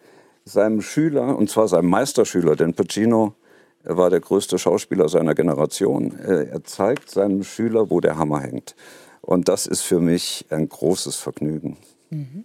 [0.45, 3.35] seinem Schüler, und zwar seinem Meisterschüler, denn Pacino
[3.85, 6.19] war der größte Schauspieler seiner Generation.
[6.19, 8.75] Äh, er zeigt seinem Schüler, wo der Hammer hängt.
[9.21, 11.77] Und das ist für mich ein großes Vergnügen.
[12.11, 12.45] Mhm.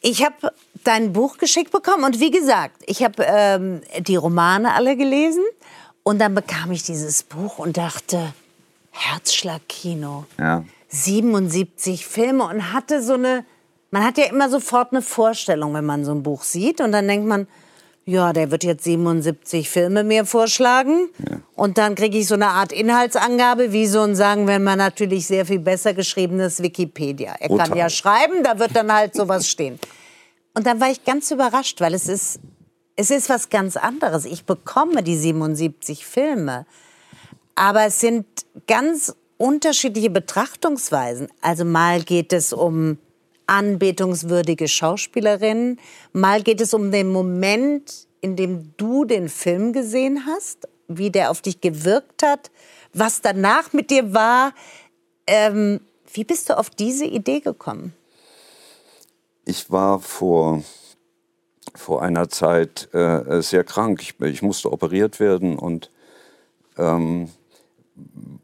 [0.00, 0.52] Ich habe
[0.84, 5.42] dein Buch geschickt bekommen und wie gesagt, ich habe ähm, die Romane alle gelesen
[6.02, 8.32] und dann bekam ich dieses Buch und dachte,
[8.92, 10.26] Herzschlagkino.
[10.38, 10.64] Ja.
[10.88, 13.44] 77 Filme und hatte so eine
[13.90, 16.80] man hat ja immer sofort eine Vorstellung, wenn man so ein Buch sieht.
[16.80, 17.46] Und dann denkt man,
[18.04, 21.08] ja, der wird jetzt 77 Filme mir vorschlagen.
[21.28, 21.35] Ja.
[21.56, 25.26] Und dann kriege ich so eine Art Inhaltsangabe, wie so ein, sagen wir mal, natürlich
[25.26, 27.34] sehr viel besser geschriebenes Wikipedia.
[27.40, 27.68] Er Brutal.
[27.68, 29.80] kann ja schreiben, da wird dann halt sowas stehen.
[30.52, 32.40] Und dann war ich ganz überrascht, weil es ist,
[32.94, 34.26] es ist was ganz anderes.
[34.26, 36.66] Ich bekomme die 77 Filme.
[37.54, 38.26] Aber es sind
[38.66, 41.28] ganz unterschiedliche Betrachtungsweisen.
[41.40, 42.98] Also mal geht es um
[43.46, 45.78] anbetungswürdige Schauspielerin.
[46.12, 51.30] Mal geht es um den Moment, in dem du den Film gesehen hast, wie der
[51.30, 52.50] auf dich gewirkt hat,
[52.92, 54.52] was danach mit dir war.
[55.26, 55.80] Ähm,
[56.12, 57.92] wie bist du auf diese Idee gekommen?
[59.44, 60.62] Ich war vor,
[61.74, 64.00] vor einer Zeit äh, sehr krank.
[64.02, 65.90] Ich, ich, musste operiert werden und
[66.78, 67.30] ähm,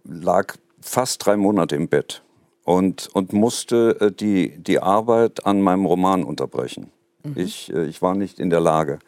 [0.05, 2.23] lag fast drei Monate im Bett
[2.65, 6.91] und, und musste äh, die, die Arbeit an meinem Roman unterbrechen.
[7.25, 7.35] Mhm.
[7.37, 8.99] Ich, äh, ich war nicht in der Lage,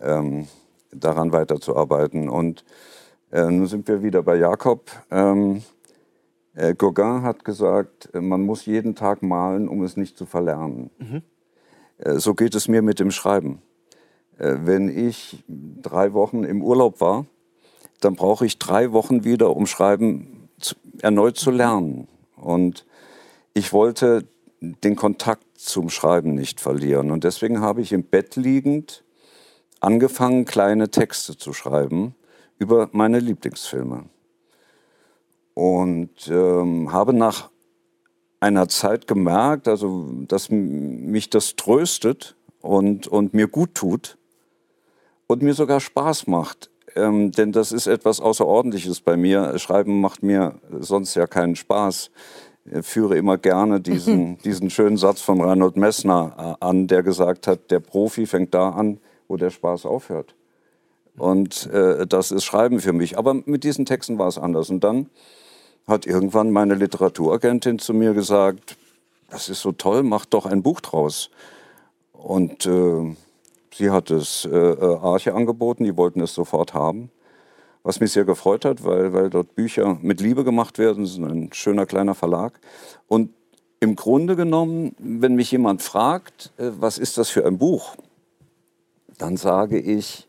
[0.00, 0.48] ähm,
[0.94, 2.28] daran weiterzuarbeiten.
[2.28, 2.64] Und
[3.30, 4.90] äh, nun sind wir wieder bei Jakob.
[5.10, 5.62] Ähm,
[6.54, 10.90] äh, Gauguin hat gesagt, äh, man muss jeden Tag malen, um es nicht zu verlernen.
[10.98, 11.22] Mhm.
[11.98, 13.60] Äh, so geht es mir mit dem Schreiben.
[14.36, 17.24] wenn ich drei Wochen im Urlaub war,
[18.00, 22.08] dann brauche ich drei Wochen wieder, um Schreiben zu, erneut zu lernen.
[22.36, 22.84] Und
[23.52, 24.24] ich wollte
[24.60, 27.12] den Kontakt zum Schreiben nicht verlieren.
[27.12, 29.03] Und deswegen habe ich im Bett liegend
[29.84, 32.14] angefangen, kleine Texte zu schreiben
[32.58, 34.04] über meine Lieblingsfilme.
[35.54, 37.50] Und ähm, habe nach
[38.40, 44.18] einer Zeit gemerkt, also, dass mich das tröstet und, und mir gut tut
[45.26, 46.70] und mir sogar Spaß macht.
[46.96, 49.58] Ähm, denn das ist etwas Außerordentliches bei mir.
[49.58, 52.10] Schreiben macht mir sonst ja keinen Spaß.
[52.66, 57.46] Ich führe immer gerne diesen, diesen schönen Satz von Reinhold Messner äh, an, der gesagt
[57.46, 58.98] hat, der Profi fängt da an,
[59.34, 60.36] wo der Spaß aufhört.
[61.16, 63.18] Und äh, das ist Schreiben für mich.
[63.18, 64.70] Aber mit diesen Texten war es anders.
[64.70, 65.10] Und dann
[65.88, 68.76] hat irgendwann meine Literaturagentin zu mir gesagt,
[69.30, 71.30] das ist so toll, mach doch ein Buch draus.
[72.12, 73.16] Und äh,
[73.74, 77.10] Sie hat es äh, äh, Arche angeboten, die wollten es sofort haben.
[77.82, 81.02] Was mich sehr gefreut hat, weil, weil dort Bücher mit Liebe gemacht werden.
[81.02, 82.60] Es ist ein schöner kleiner Verlag.
[83.08, 83.30] Und
[83.80, 87.96] im Grunde genommen, wenn mich jemand fragt, äh, was ist das für ein Buch,
[89.18, 90.28] dann sage ich,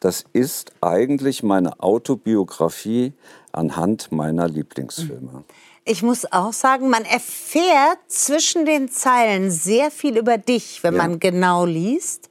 [0.00, 3.12] das ist eigentlich meine Autobiografie
[3.52, 5.44] anhand meiner Lieblingsfilme.
[5.84, 11.02] Ich muss auch sagen, man erfährt zwischen den Zeilen sehr viel über dich, wenn Ja.
[11.02, 12.30] man genau liest.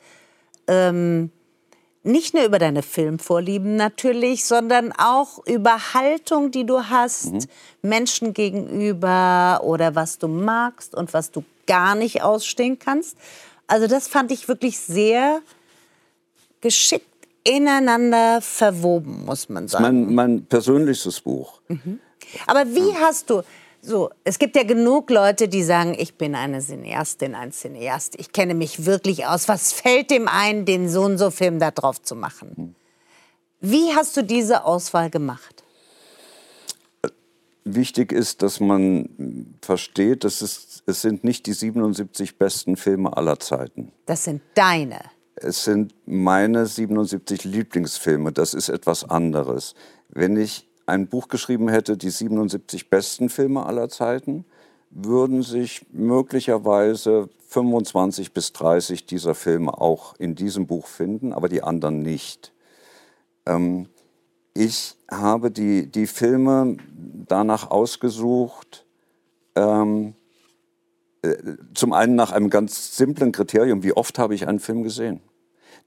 [0.68, 1.32] Ähm,
[2.04, 7.40] nicht nur über deine Filmvorlieben natürlich, sondern auch über Haltung, die du hast, Mhm.
[7.84, 13.18] Menschen gegenüber oder was du magst und was du gar nicht ausstehen kannst.
[13.68, 15.42] Also das fand ich wirklich sehr
[16.62, 17.06] geschickt
[17.44, 19.84] ineinander verwoben, muss man sagen.
[19.84, 21.62] Mein, mein persönlichstes Buch.
[22.48, 23.42] Aber wie hast du
[23.82, 24.10] so?
[24.24, 28.16] Es gibt ja genug Leute, die sagen, ich bin eine Cineastin, ein Cineast.
[28.20, 29.48] Ich kenne mich wirklich aus.
[29.48, 32.76] Was fällt dem ein, den so und so Film da drauf zu machen?
[33.60, 35.64] Wie hast du diese Auswahl gemacht?
[37.64, 43.40] Wichtig ist, dass man versteht, dass es, es sind nicht die 77 besten Filme aller
[43.40, 43.92] Zeiten.
[44.08, 45.00] Das sind deine.
[45.44, 48.32] Es sind meine 77 Lieblingsfilme.
[48.32, 49.74] Das ist etwas anderes.
[50.10, 54.46] Wenn ich ein Buch geschrieben hätte, die 77 besten Filme aller Zeiten,
[54.92, 61.64] würden sich möglicherweise 25 bis 30 dieser Filme auch in diesem Buch finden, aber die
[61.64, 62.54] anderen nicht.
[63.46, 63.88] Ähm,
[64.54, 66.78] ich habe die, die Filme
[67.28, 68.86] danach ausgesucht,
[69.56, 70.14] ähm,
[71.24, 71.36] äh,
[71.74, 75.22] zum einen nach einem ganz simplen Kriterium, wie oft habe ich einen Film gesehen?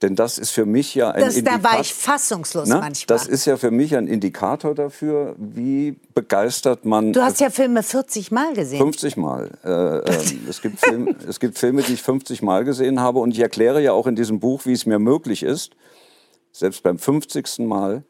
[0.03, 1.81] Denn das ist für mich ja ein Das, da war Indikator.
[1.81, 2.75] ich fassungslos Ne?
[2.77, 3.17] manchmal.
[3.19, 7.13] Das ist ja für mich ein Indikator dafür, wie begeistert man.
[7.13, 8.79] du hast ja Filme 40 Mal gesehen.
[8.79, 9.51] 50 Mal.
[9.65, 13.21] Äh, ähm, es, gibt Film, es gibt Filme, die ich 50 Mal gesehen habe.
[13.21, 15.73] Und ich erkläre ja auch in diesem Buch, wie es mir möglich ist,
[16.53, 17.61] selbst beim 50.
[17.61, 18.03] Mal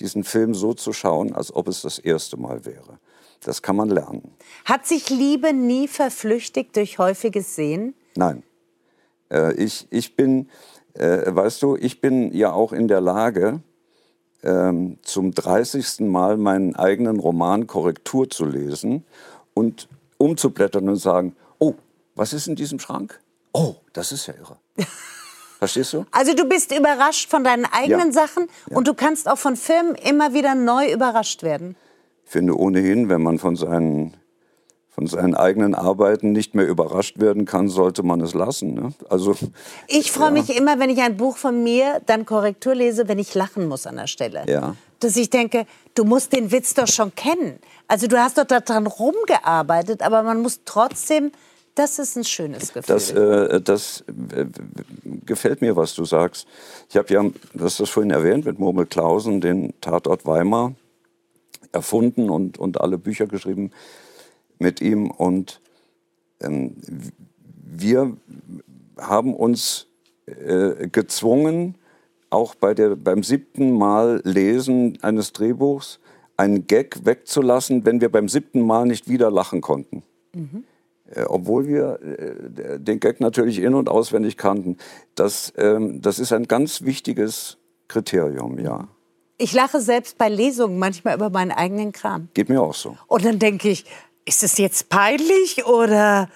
[0.00, 2.98] diesen Film so zu schauen, als ob es das erste Mal wäre.
[3.42, 4.32] Das kann man lernen.
[4.64, 7.94] Hat sich Liebe nie verflüchtigt durch häufiges Sehen?
[8.16, 8.42] Nein.
[9.30, 10.48] Äh, ich, ich bin,
[10.98, 13.60] äh, weißt du, ich bin ja auch in der Lage,
[14.42, 16.00] ähm, zum 30.
[16.00, 19.04] Mal meinen eigenen Roman Korrektur zu lesen
[19.54, 21.74] und umzublättern und sagen, oh,
[22.14, 23.20] was ist in diesem Schrank?
[23.52, 24.56] Oh, das ist ja irre.
[25.58, 26.04] Verstehst du?
[26.12, 28.26] Also du bist überrascht von deinen eigenen Ja.
[28.26, 31.74] Sachen und du kannst auch von Filmen immer wieder neu überrascht werden.
[32.24, 34.16] Ich finde ohnehin, wenn man von seinen,
[34.98, 38.74] von seinen eigenen Arbeiten nicht mehr überrascht werden kann, sollte man es lassen.
[38.74, 38.92] Ne?
[39.08, 39.36] Also,
[39.86, 43.32] Ich freue mich immer, wenn ich ein Buch von mir dann Korrektur lese, wenn ich
[43.36, 44.42] lachen muss an der Stelle.
[44.48, 44.74] Ja.
[44.98, 47.60] Dass ich denke, du musst den Witz doch schon kennen.
[47.86, 51.30] Also du hast doch daran rumgearbeitet, aber man muss trotzdem,
[51.76, 52.96] das ist ein schönes Gefühl.
[52.96, 54.02] Das, äh, das
[54.34, 54.46] äh,
[55.24, 56.48] gefällt mir, was du sagst.
[56.90, 60.72] Ich habe ja, du hast das vorhin erwähnt, mit Murmel Clausen den Tatort Weimar
[61.70, 63.70] erfunden und, und alle Bücher geschrieben
[64.58, 65.10] mit ihm.
[65.10, 65.60] Und
[66.40, 66.76] ähm,
[67.64, 68.16] wir
[68.96, 69.86] haben uns
[70.26, 71.76] äh, gezwungen,
[72.30, 75.98] auch bei der, beim siebten Mal Lesen eines Drehbuchs
[76.36, 80.02] einen Gag wegzulassen, wenn wir beim siebten Mal nicht wieder lachen konnten.
[81.10, 84.76] Äh, obwohl wir äh, den Gag natürlich in- und auswendig kannten.
[85.14, 87.56] Das, ähm, das ist ein ganz wichtiges
[87.88, 88.88] Kriterium, ja.
[89.38, 92.28] ich lache selbst bei Lesungen manchmal über meinen eigenen Kram.
[92.34, 92.98] Geht mir auch so.
[93.06, 93.86] Und dann denke ich,
[94.28, 96.28] ist es jetzt peinlich oder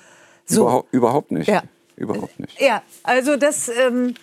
[0.47, 0.63] so?
[0.63, 1.49] Überhau überhaupt nicht.
[1.49, 1.63] Ja.
[1.97, 2.61] Überhaupt nicht.
[2.61, 4.15] Ja, also das, ähm,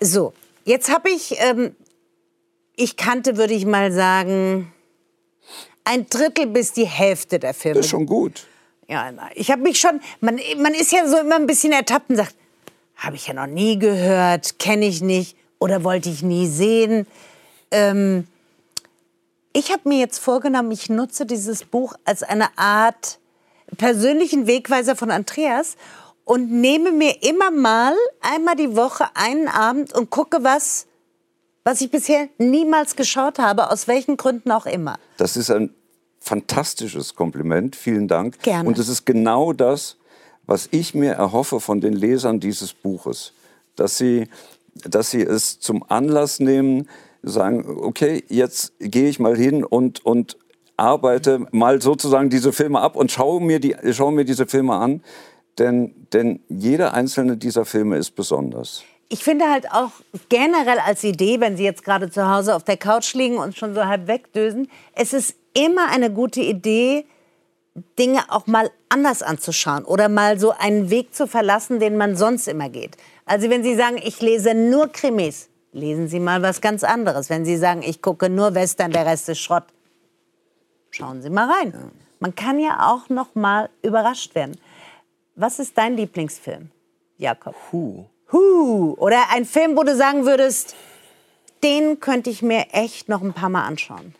[0.00, 0.32] so,
[0.64, 1.74] jetzt habe ich, ähm,
[2.76, 4.72] ich kannte, würde ich mal sagen,
[5.82, 7.76] ein Drittel bis die Hälfte der Filme.
[7.76, 8.46] Das ist schon gut.
[8.88, 12.16] Ja, ich habe mich schon, man, man ist ja so immer ein bisschen ertappt und
[12.16, 12.34] sagt,
[12.96, 17.06] habe ich ja noch nie gehört, kenne ich nicht oder wollte ich nie sehen.
[17.70, 18.26] Ähm,
[19.54, 23.18] ich habe mir jetzt vorgenommen, ich nutze dieses Buch als eine Art
[23.78, 25.76] persönlichen Wegweiser von Andreas
[26.24, 30.86] und nehme mir immer mal einmal die Woche einen Abend und gucke was,
[31.62, 34.98] was ich bisher niemals geschaut habe, aus welchen Gründen auch immer.
[35.16, 35.72] Das ist ein
[36.20, 37.76] fantastisches Kompliment.
[37.76, 38.40] Vielen Dank.
[38.42, 38.68] Gerne.
[38.68, 39.96] Und es ist genau das,
[40.46, 43.32] was ich mir erhoffe von den Lesern dieses Buches.
[43.76, 44.28] Dass sie,
[44.74, 46.88] dass sie es zum Anlass nehmen,
[47.24, 50.36] sagen, okay, jetzt gehe ich mal hin und, und
[50.76, 55.02] arbeite mal sozusagen diese Filme ab und schaue mir, die, schaue mir diese Filme an.
[55.58, 58.82] Denn, denn jeder einzelne dieser Filme ist besonders.
[59.08, 59.92] Ich finde halt auch
[60.28, 63.74] generell als Idee, wenn Sie jetzt gerade zu Hause auf der Couch liegen und schon
[63.74, 67.04] so halb wegdösen, es ist immer eine gute Idee,
[67.98, 72.48] Dinge auch mal anders anzuschauen oder mal so einen Weg zu verlassen, den man sonst
[72.48, 72.96] immer geht.
[73.26, 77.28] Also wenn Sie sagen, ich lese nur Krimis, lesen Sie mal was ganz anderes.
[77.28, 79.64] Wenn Sie sagen, ich gucke nur Western, der Rest ist Schrott,
[80.90, 81.90] schauen Sie mal rein.
[82.20, 84.56] Man kann ja auch noch mal überrascht werden.
[85.34, 86.70] Was ist dein Lieblingsfilm,
[87.18, 87.54] Jakob?
[87.70, 88.04] Puh.
[88.32, 88.94] Huh.
[88.98, 90.74] Oder ein Film, wo du sagen würdest,
[91.62, 94.14] den könnte ich mir echt noch ein paar Mal anschauen.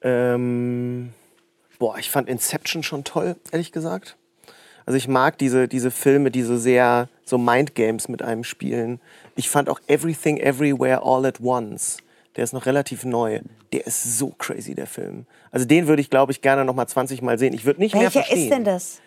[0.00, 1.12] Ähm,
[1.78, 4.16] boah, ich fand Inception schon toll, ehrlich gesagt.
[4.86, 9.00] Also ich mag diese, diese Filme, die so sehr so Mindgames mit einem spielen.
[9.34, 11.98] Ich fand auch Everything Everywhere All at Once.
[12.36, 13.40] Der ist noch relativ neu.
[13.72, 15.26] Der ist so crazy, der Film.
[15.50, 17.52] Also den würde ich, glaube ich, gerne noch mal 20 Mal sehen.
[17.54, 18.42] Ich würde nicht mehr Welcher verstehen.
[18.44, 19.00] ist denn das?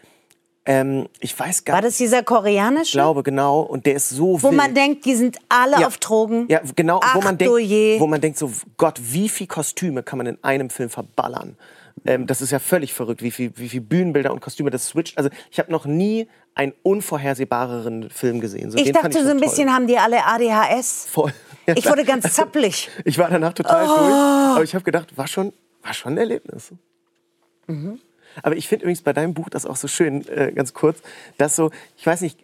[0.67, 1.89] Ähm, ich weiß gar War nicht.
[1.93, 2.93] das dieser Ich koreanische?
[2.93, 3.61] glaube, genau.
[3.61, 4.55] Und der ist so wo wild.
[4.57, 5.87] man denkt, die sind alle Ja.
[5.87, 6.47] auf Drogen.
[6.49, 7.89] Ja, genau, wo Ach, man, du je.
[7.89, 11.55] denkt, wo man denkt, so Gott, wie viel Kostüme kann man in einem Film verballern?
[12.05, 15.17] Ähm, das ist ja völlig verrückt, wie viel, wie viel Bühnenbilder und Kostüme das switcht.
[15.17, 18.71] Also ich habe noch nie einen unvorhersehbareren Film gesehen.
[18.71, 19.75] So, ich dachte so ein schon bisschen, toll.
[19.75, 21.07] haben die alle ADHS.
[21.09, 21.33] voll.
[21.65, 22.89] Ja, Ich wurde ganz zappelig.
[23.05, 26.71] Ich war danach total durch, aber ich habe gedacht, war schon, war schon ein Erlebnis.
[27.67, 27.99] Mhm.
[28.43, 30.99] Aber ich finde übrigens bei deinem Buch das auch so schön, äh, ganz kurz,
[31.37, 32.39] dass so, ich weiß nicht,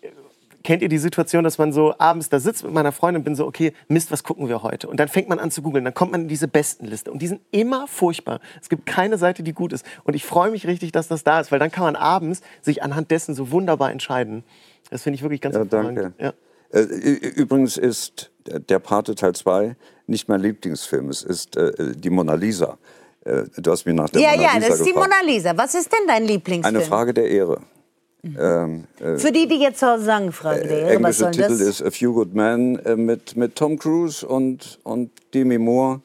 [0.64, 3.36] kennt ihr die Situation, dass man so abends da sitzt mit meiner Freundin und bin
[3.36, 4.88] so, okay, Mist, was gucken wir heute?
[4.88, 7.28] Und dann fängt man an zu googeln, dann kommt man in diese Bestenliste und die
[7.28, 8.40] sind immer furchtbar.
[8.62, 9.86] Es gibt keine Seite, die gut ist.
[10.04, 12.84] Und ich freue mich richtig, dass das da ist, weil dann kann man abends sich
[12.84, 14.44] anhand dessen so wunderbar entscheiden.
[14.90, 16.14] Das finde ich wirklich ganz Ja, danke.
[16.20, 16.34] Ja.
[16.72, 19.76] Äh, Übrigens ist der Pate Teil 2
[20.08, 21.10] nicht mein Lieblingsfilm.
[21.10, 22.78] Es ist äh, die Mona Lisa.
[23.24, 25.14] Äh, Du hast mich nach der Ja, Mona ja, Lisa das ist die gefragt.
[25.22, 25.58] Mona Lisa.
[25.58, 26.76] Was ist denn dein Lieblingsfilm?
[26.76, 27.62] Eine Frage der Ehre.
[28.24, 31.60] Ähm, äh, Für die, die jetzt zu Hause sagen, Frage der was englische Titel das?
[31.62, 36.02] ist A Few Good Men äh, mit, mit Tom Cruise und, und Demi Moore,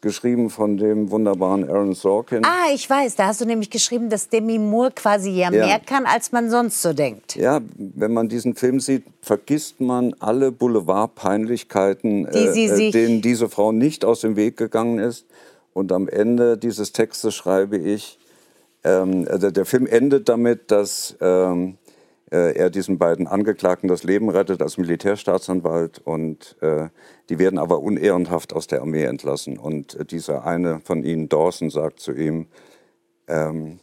[0.00, 2.44] geschrieben von dem wunderbaren Aaron Sorkin.
[2.44, 5.66] Ah, ich weiß, da hast du nämlich geschrieben, dass Demi Moore quasi ja, Ja.
[5.66, 7.34] mehr kann, als man sonst so denkt.
[7.34, 13.48] Ja, wenn man diesen Film sieht, vergisst man alle Boulevardpeinlichkeiten, Die sie äh, denen diese
[13.48, 15.26] Frau nicht aus dem Weg gegangen ist.
[15.72, 18.18] Und am Ende dieses Textes schreibe ich,
[18.84, 21.78] ähm, also der Film endet damit, dass ähm,
[22.30, 26.88] äh, er diesen beiden Angeklagten das Leben rettet als Militärstaatsanwalt und äh,
[27.28, 29.58] die werden aber unehrenhaft aus der Armee entlassen.
[29.58, 32.46] Und äh, dieser eine von ihnen, Dawson, sagt zu ihm,
[33.28, 33.78] ähm,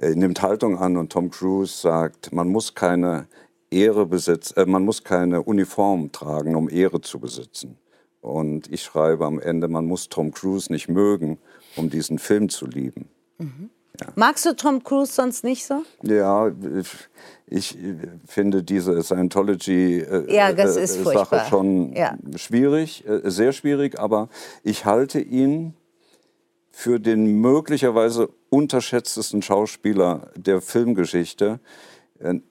[0.00, 3.26] nimmt Haltung an und Tom Cruise sagt, man muss keine
[3.70, 7.78] Ehre besitzen, äh, man muss keine Uniform tragen, um Ehre zu besitzen.
[8.20, 11.38] Und ich schreibe am Ende, man muss Tom Cruise nicht mögen,
[11.76, 13.08] um diesen Film zu lieben.
[14.14, 15.82] Magst du Tom Cruise sonst nicht so?
[16.02, 16.50] Ja,
[17.46, 17.76] ich
[18.26, 22.16] finde diese Scientology äh, Ja, äh, schon Ja.
[22.36, 24.28] schwierig, äh, sehr schwierig, aber
[24.62, 25.74] ich halte ihn
[26.70, 31.58] für den möglicherweise unterschätztesten Schauspieler der Filmgeschichte.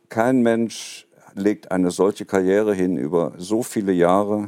[0.09, 4.47] Kein Mensch legt eine solche Karriere hin über so viele Jahre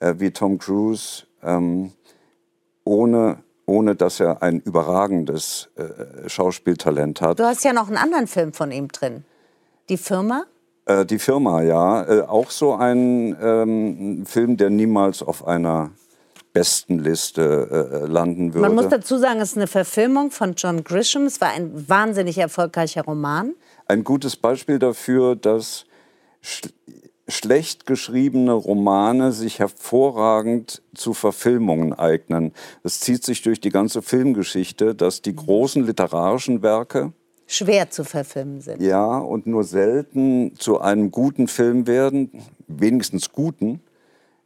[0.00, 1.92] wie Tom Cruise, ähm,
[2.84, 7.38] ohne, ohne dass er ein überragendes äh, Schauspieltalent hat.
[7.38, 9.24] Du hast ja noch einen anderen Film von ihm drin.
[9.88, 10.44] Die Firma?
[10.86, 12.02] Äh, die Firma, ja.
[12.04, 15.90] Äh, auch so ein ähm, Film, der niemals auf einer
[16.52, 18.68] besten Liste äh, landen würde.
[18.68, 21.24] Man muss dazu sagen, es ist eine Verfilmung von John Grisham.
[21.24, 23.54] Es war ein wahnsinnig erfolgreicher Roman.
[23.88, 25.86] ein gutes Beispiel dafür, dass
[27.28, 32.52] schlecht geschriebene Romane sich hervorragend zu Verfilmungen eignen.
[32.82, 37.12] Es zieht sich durch die ganze Filmgeschichte, dass die großen literarischen Werke
[37.46, 38.80] Schwer zu verfilmen sind.
[38.80, 42.30] ja und nur selten zu einem guten Film werden,
[42.66, 43.80] wenigstens guten.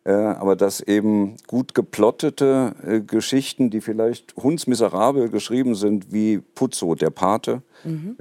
[0.04, 6.94] Äh, aber dass eben gut geplottete äh, Geschichten, die vielleicht hundsmiserabel geschrieben sind, wie Puzzo,
[6.94, 7.62] der Pate,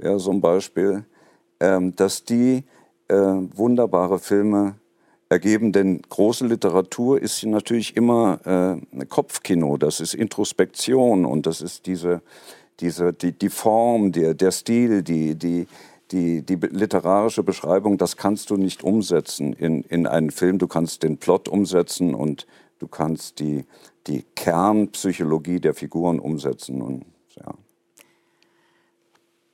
[0.02, 1.04] ja, so ein Beispiel,
[1.60, 2.64] ähm, dass die
[3.08, 4.76] äh, wunderbare Filme
[5.28, 5.72] ergeben.
[5.72, 8.40] Denn große Literatur ist natürlich immer
[8.92, 12.22] äh, Kopfkino, das ist Introspektion und das ist diese,
[12.80, 15.66] diese, die, die Form, der, der Stil, die, die,
[16.10, 20.58] die, die literarische Beschreibung, das kannst du nicht umsetzen in, in einen Film.
[20.58, 22.46] Du kannst den Plot umsetzen und
[22.78, 23.64] du kannst die,
[24.06, 26.80] die Kernpsychologie der Figuren umsetzen.
[26.80, 27.04] Und,
[27.36, 27.54] ja.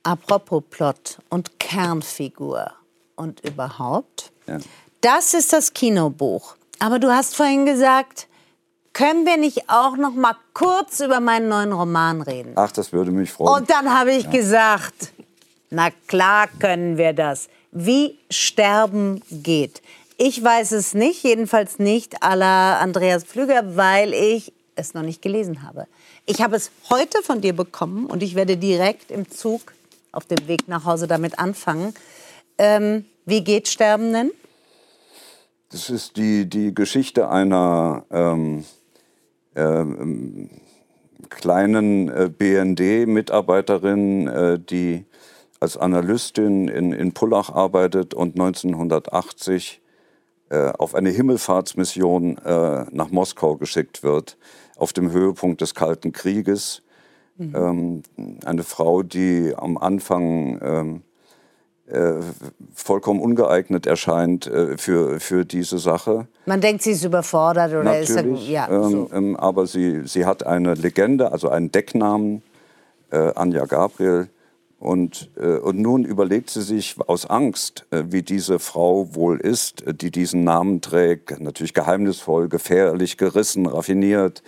[0.03, 2.73] Apropos Plot und Kernfigur
[3.15, 4.31] und überhaupt.
[4.47, 4.57] Ja.
[5.01, 6.55] Das ist das Kinobuch.
[6.79, 8.27] Aber du hast vorhin gesagt,
[8.93, 12.53] können wir nicht auch noch mal kurz über meinen neuen Roman reden?
[12.55, 13.61] Ach, das würde mich freuen.
[13.61, 15.11] Und dann habe ich gesagt,
[15.69, 17.49] na klar können wir das.
[17.71, 19.81] Wie Sterben geht.
[20.17, 25.63] Ich weiß es nicht, jedenfalls nicht la Andreas Pflüger, weil ich es noch nicht gelesen
[25.63, 25.87] habe.
[26.25, 29.73] Ich habe es heute von dir bekommen und ich werde direkt im Zug
[30.11, 31.93] auf dem Weg nach Hause damit anfangen.
[32.57, 34.31] Ähm, wie geht Sterben denn?
[35.69, 38.63] Das ist die, die Geschichte einer ähm,
[39.55, 40.49] ähm,
[41.29, 45.05] kleinen äh, BND-Mitarbeiterin, äh, die
[45.59, 49.81] als Analystin in, in Pullach arbeitet und 1980
[50.49, 54.37] äh, auf eine Himmelfahrtsmission äh, nach Moskau geschickt wird,
[54.75, 56.83] auf dem Höhepunkt des Kalten Krieges.
[57.39, 58.03] Ähm,
[58.45, 61.12] eine Frau, die am Anfang ähm, äh,
[62.73, 66.27] vollkommen ungeeignet erscheint äh, für, für diese Sache.
[66.45, 69.09] Man denkt, sie ist überfordert oder ist Natürlich, ja, ähm, so.
[69.13, 72.41] ähm, aber sie, sie hat eine Legende, also einen Decknamen,
[73.11, 74.29] äh, Anja Gabriel.
[74.79, 79.85] Und, äh, und nun überlegt sie sich aus Angst, äh, wie diese Frau wohl ist,
[79.87, 81.39] äh, die diesen Namen trägt.
[81.39, 84.43] Natürlich geheimnisvoll, gefährlich, gerissen, raffiniert.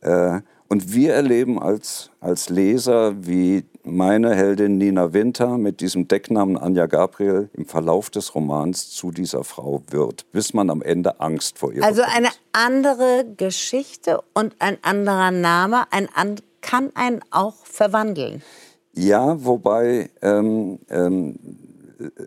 [0.00, 6.56] Äh, und wir erleben als, als Leser, wie meine Heldin Nina Winter mit diesem Decknamen
[6.56, 11.58] Anja Gabriel im Verlauf des Romans zu dieser Frau wird, bis man am Ende Angst
[11.58, 12.16] vor ihr Also bekommt.
[12.16, 18.42] eine andere Geschichte und ein anderer Name ein an, kann einen auch verwandeln.
[18.92, 21.36] Ja, wobei ähm, ähm,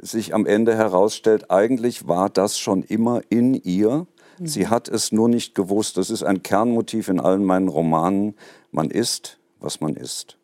[0.01, 4.07] sich am Ende herausstellt, eigentlich war das schon immer in ihr.
[4.43, 5.97] Sie hat es nur nicht gewusst.
[5.97, 8.35] Das ist ein Kernmotiv in allen meinen Romanen.
[8.71, 10.37] Man ist, was man ist.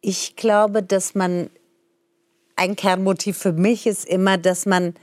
[0.00, 1.50] Ich glaube, dass man
[2.56, 4.94] ein Kernmotiv für mich ist immer, dass man,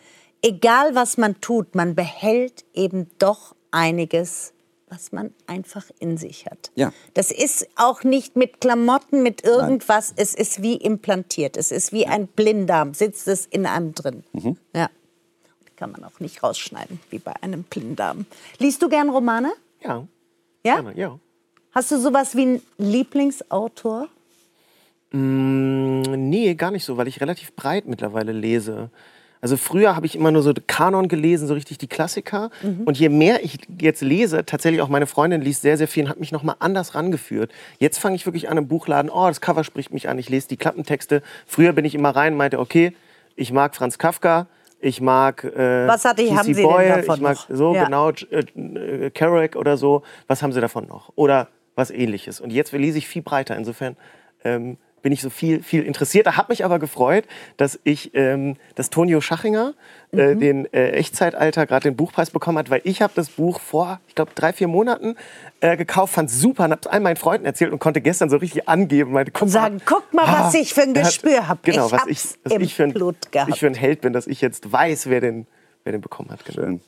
[0.41, 4.54] egal was man tut, man behält eben doch einiges,
[4.89, 6.72] was man einfach in sich hat.
[6.76, 6.93] Ja.
[7.14, 10.14] Das ist auch nicht mit Klamotten, mit irgendwas.
[10.16, 11.58] Es ist wie implantiert.
[11.58, 12.93] Es ist wie ein Blinddarm.
[12.93, 14.24] Sitzt es in einem drin.
[14.34, 14.58] Mhm.
[14.74, 14.89] Ja.
[15.76, 18.26] Kann man auch nicht rausschneiden, wie bei einem Blinddarm.
[18.60, 19.52] Liest du gern Romane?
[19.84, 20.08] Ja,
[20.64, 20.76] Ja?
[20.76, 21.20] gerne, ja.
[21.72, 24.08] Hast du sowas wie einen Lieblingsautor?
[25.18, 28.89] Mm, Nee, gar nicht so, weil ich relativ breit mittlerweile lese.
[29.39, 32.49] Also früher habe ich immer nur so Kanon gelesen, so richtig die Klassiker.
[32.86, 36.09] Und je mehr ich jetzt lese, tatsächlich auch meine Freundin liest sehr, sehr viel und
[36.09, 37.51] hat mich nochmal anders rangeführt.
[37.78, 40.47] Jetzt fange ich wirklich an im Buchladen, oh, das Cover spricht mich an, ich lese
[40.47, 41.22] die Klappentexte.
[41.45, 42.93] Früher bin ich immer rein und meinte, okay,
[43.36, 44.47] ich mag Franz Kafka,
[44.80, 47.55] ich mag äh, Was hatte haben Sie denn Boyle, davon ich mag noch?
[47.55, 47.86] so Ja.
[47.86, 50.01] genau äh, Kerouac oder so.
[50.26, 51.11] Was haben Sie davon noch?
[51.15, 52.41] Oder was ähnliches.
[52.41, 53.55] Und jetzt lese ich viel breiter.
[53.55, 53.95] Insofern
[54.43, 56.38] ähm, bin ich so viel, viel interessierter.
[56.38, 57.26] Hab mich aber gefreut,
[57.58, 59.74] dass ich, ähm, dass Tonio Schachinger
[60.12, 60.39] äh, Mhm.
[60.39, 64.16] den äh, Echtzeitalter gerade den Buchpreis bekommen hat, weil ich habe das Buch vor, ich
[64.16, 65.16] glaube, drei, vier Monaten
[65.60, 68.38] äh, gekauft, fand super und habe es all meinen Freunden erzählt und konnte gestern so
[68.38, 69.12] richtig angeben.
[69.12, 71.64] Meinte, guck Und sagen, mal, guck mal, was ich für ein Gespür hab.
[71.64, 73.50] Genau, Ich was ich, was im ich, für ein, Blut gehabt.
[73.54, 75.45] ich für ein Held bin, dass ich jetzt weiß, wer den,
[75.84, 76.43] wer den bekommen hat.
[76.45, 76.62] Genau.
[76.62, 76.82] Schön.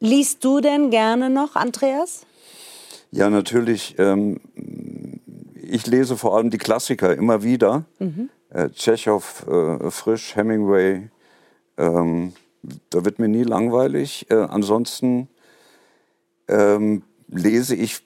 [0.00, 2.24] Liest du denn gerne noch, Andreas?
[3.12, 3.96] Ja, natürlich.
[3.98, 4.40] Ähm,
[5.70, 7.84] ich lese vor allem die Klassiker immer wieder.
[8.50, 11.08] Äh, Tschechow, äh, Frisch, Hemingway.
[11.78, 12.32] Ähm,
[12.90, 14.26] da wird mir nie langweilig.
[14.30, 15.28] Äh, ansonsten
[16.48, 18.02] ähm, lese ich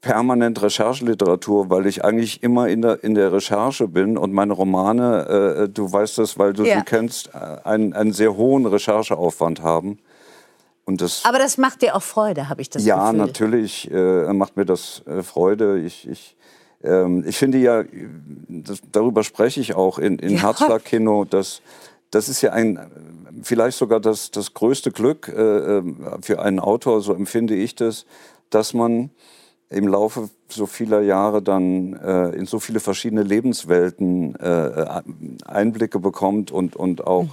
[0.00, 5.26] permanent Rechercheliteratur, weil ich eigentlich immer in der, in der Recherche bin und meine Romane,
[5.64, 6.78] äh, du weißt das, weil du Ja.
[6.78, 9.98] sie kennst, äh, einen, einen sehr hohen Rechercheaufwand haben.
[10.84, 13.26] Und das Aber das macht dir auch Freude, habe ich das ja, Gefühl.
[13.26, 15.78] natürlich äh, macht mir das äh, Freude.
[15.78, 16.36] Ich, ich,
[16.82, 17.84] ähm, ich finde ja,
[18.48, 20.42] das, darüber spreche ich auch in, in Ja.
[20.42, 21.62] Herzschlag-Kino, dass
[22.10, 22.78] das ist ja ein,
[23.42, 25.82] vielleicht sogar das, das größte Glück äh, äh,
[26.20, 28.04] für einen Autor, so empfinde ich das,
[28.50, 29.10] dass man
[29.70, 35.00] im Laufe so vieler Jahre dann äh, in so viele verschiedene Lebenswelten äh,
[35.46, 37.28] Einblicke bekommt und, und auch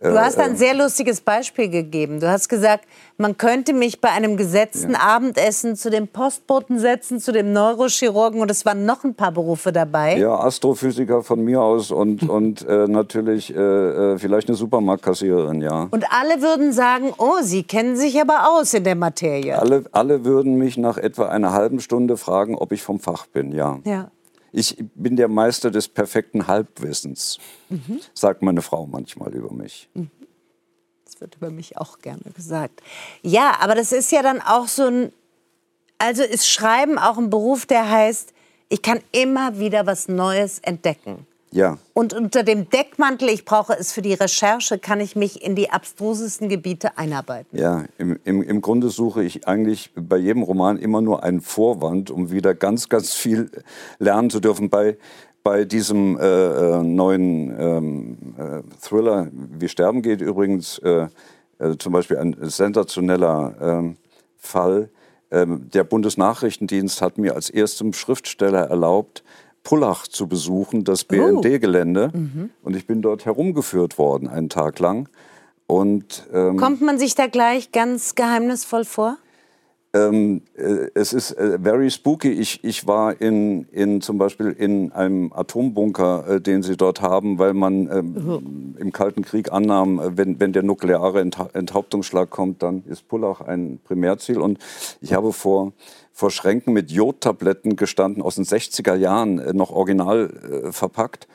[0.00, 2.20] Du hast ein sehr lustiges Beispiel gegeben.
[2.20, 2.84] Du hast gesagt,
[3.16, 8.48] man könnte mich bei einem gesetzten Abendessen zu dem Postboten setzen, zu dem Neurochirurgen und
[8.48, 10.16] es waren noch ein paar Berufe dabei.
[10.16, 15.88] Ja, Astrophysiker von mir aus und, und äh, natürlich äh, äh, vielleicht eine Supermarktkassiererin, ja.
[15.90, 19.58] Und alle würden sagen, oh, Sie kennen sich aber aus in der Materie.
[19.58, 23.50] Alle, alle würden mich nach etwa einer halben Stunde fragen, ob ich vom Fach bin,
[23.50, 23.80] ja.
[23.84, 24.12] Ja.
[24.52, 27.38] Ich bin der Meister des perfekten Halbwissens,
[28.14, 29.88] sagt meine Frau manchmal über mich.
[31.04, 32.82] Das wird über mich auch gerne gesagt.
[33.22, 35.12] Ja, aber das ist ja dann auch so ein,
[35.98, 38.32] also ist Schreiben auch ein Beruf, der heißt,
[38.68, 41.26] ich kann immer wieder was Neues entdecken.
[41.50, 45.54] Ja, Und unter dem Deckmantel, ich brauche es für die Recherche, kann ich mich in
[45.54, 47.56] die abstrusesten Gebiete einarbeiten.
[47.58, 47.84] ja.
[47.96, 52.30] Im, im, Im Grunde suche ich eigentlich bei jedem Roman immer nur einen Vorwand, um
[52.30, 53.50] wieder ganz, ganz viel
[53.98, 54.68] lernen zu dürfen.
[54.68, 54.98] Bei,
[55.42, 61.08] bei diesem äh, äh, neuen ähm, äh, Thriller Wie Sterben geht übrigens äh,
[61.58, 63.96] äh, zum Beispiel ein sensationeller ähm,
[64.36, 64.90] Fall.
[65.30, 69.22] Ähm, der Bundesnachrichtendienst hat mir als erstem Schriftsteller erlaubt,
[69.68, 72.10] Pullach zu besuchen, das BND-Gelände.
[72.62, 75.10] Und ich bin dort herumgeführt worden, einen Tag lang.
[75.66, 79.18] Und ähm, Kommt man sich da gleich ganz geheimnisvoll vor?
[79.94, 82.30] ähm, äh, es ist äh, very spooky.
[82.30, 87.38] Ich, ich war in, in zum Beispiel in einem Atombunker, äh, den sie dort haben,
[87.38, 92.62] weil man ähm, im Kalten Krieg annahm, äh, wenn, wenn der nukleare Entha Enthauptungsschlag kommt,
[92.62, 94.38] dann ist Pullach ein Primärziel.
[94.38, 94.58] Und
[95.00, 95.72] ich habe vor,
[96.18, 101.28] vor Schränken mit Jodtabletten gestanden, aus den 60er Jahren, äh, noch original äh, verpackt.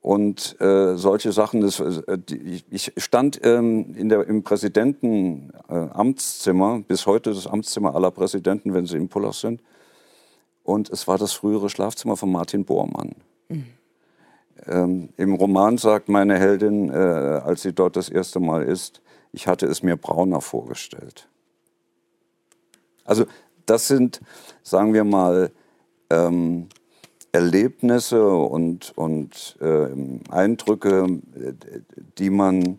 [0.00, 2.18] Und äh, solche Sachen, das, äh,
[2.70, 8.96] ich stand ähm, in der, im Präsidentenamtszimmer, bis heute das Amtszimmer aller Präsidenten, wenn sie
[8.96, 9.60] im Pullach sind.
[10.62, 13.16] Und es war das frühere Schlafzimmer von Martin Bormann.
[13.48, 13.66] Mhm.
[14.66, 19.48] Ähm, Im Roman sagt meine Heldin, äh, als sie dort das erste Mal ist, ich
[19.48, 21.26] hatte es mir brauner vorgestellt.
[23.04, 23.26] Also
[23.70, 24.20] das sind,
[24.62, 25.50] sagen wir mal,
[26.10, 26.68] ähm,
[27.32, 29.88] Erlebnisse und, und äh,
[30.30, 31.06] Eindrücke,
[32.18, 32.78] die man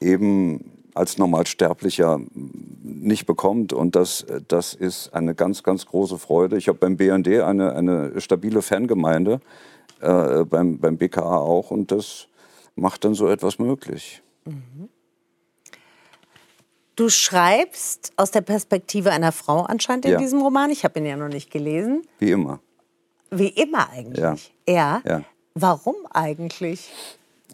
[0.00, 2.20] eben als Normalsterblicher
[2.82, 3.72] nicht bekommt.
[3.72, 6.56] Und das, das ist eine ganz, ganz große Freude.
[6.56, 9.40] Ich habe beim BND eine, eine stabile Fangemeinde,
[10.00, 11.70] äh, beim, beim BKA auch.
[11.70, 12.28] Und das
[12.74, 14.22] macht dann so etwas möglich.
[14.44, 14.88] Mhm.
[17.00, 20.18] Du schreibst aus der Perspektive einer Frau anscheinend in ja.
[20.18, 20.68] diesem Roman.
[20.68, 22.02] Ich habe ihn ja noch nicht gelesen.
[22.18, 22.60] Wie immer.
[23.30, 24.20] Wie immer eigentlich.
[24.22, 24.36] Ja.
[24.68, 25.02] ja.
[25.08, 25.24] ja.
[25.54, 26.90] Warum eigentlich?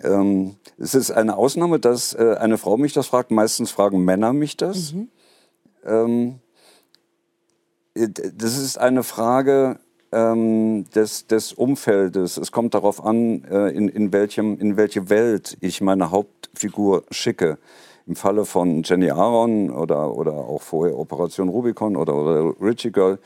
[0.02, 3.30] Ähm, es ist eine Ausnahme, dass äh, eine Frau mich das fragt.
[3.30, 4.94] Meistens fragen Männer mich das.
[4.94, 5.08] Mhm.
[5.84, 6.40] Ähm,
[7.94, 9.78] äh, das ist eine Frage
[10.10, 12.36] ähm, des, des, Umfeldes.
[12.36, 17.58] Es kommt darauf an, äh, in, in, welchem, in welche Welt ich meine Hauptfigur schicke.
[18.06, 23.18] Im Falle von Jenny Aaron oder, oder auch vorher Operation Rubicon oder, oder Richie Girl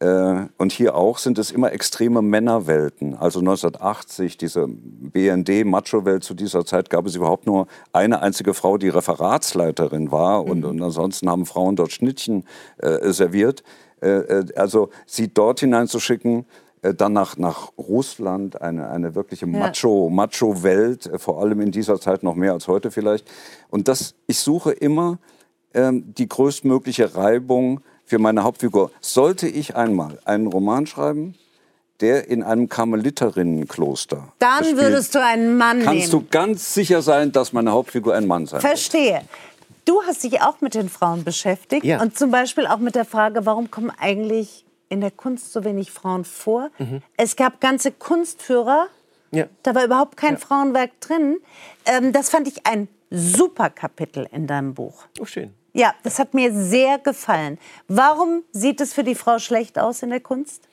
[0.00, 3.14] äh, und hier auch sind es immer extreme Männerwelten.
[3.14, 8.90] Also 1980, diese BND-Macho-Welt, zu dieser Zeit gab es überhaupt nur eine einzige Frau, die
[8.90, 10.44] Referatsleiterin war.
[10.44, 10.66] Und, mhm.
[10.66, 12.44] und ansonsten haben Frauen dort Schnittchen
[12.78, 13.64] äh, serviert.
[14.00, 16.46] Äh, äh also sie dort hineinzuschicken,
[16.82, 22.22] dann nach, nach Russland, eine, eine wirkliche Macho, Macho-Welt, äh, vor allem in dieser Zeit
[22.22, 23.28] noch mehr als heute vielleicht.
[23.68, 25.18] Und das, ich suche immer
[25.74, 28.90] ähm, die größtmögliche Reibung für meine Hauptfigur.
[29.00, 31.34] Sollte ich einmal einen Roman schreiben,
[32.00, 34.32] der in einem Karmeliterinnenkloster.
[34.38, 36.00] Dann spielt, würdest du einen Mann kannst nehmen.
[36.00, 39.14] Kannst du ganz sicher sein, dass meine Hauptfigur ein Mann sein Verstehe.
[39.14, 39.24] Wird.
[39.84, 42.00] Du hast dich auch mit den Frauen beschäftigt ja.
[42.00, 45.90] und zum Beispiel auch mit der Frage, warum kommen eigentlich in der Kunst so wenig
[45.90, 46.70] Frauen vor?
[46.78, 47.02] Mhm.
[47.16, 48.88] Es gab ganze Kunstführer,
[49.30, 49.46] ja.
[49.62, 50.40] da war überhaupt kein ja.
[50.40, 51.38] Frauenwerk drin.
[51.84, 55.04] Ähm, das fand ich ein super Kapitel in deinem Buch.
[55.20, 55.54] Oh, schön.
[55.72, 57.58] Ja, das hat mir sehr gefallen.
[57.86, 60.68] Warum sieht es für die Frau schlecht aus in der Kunst?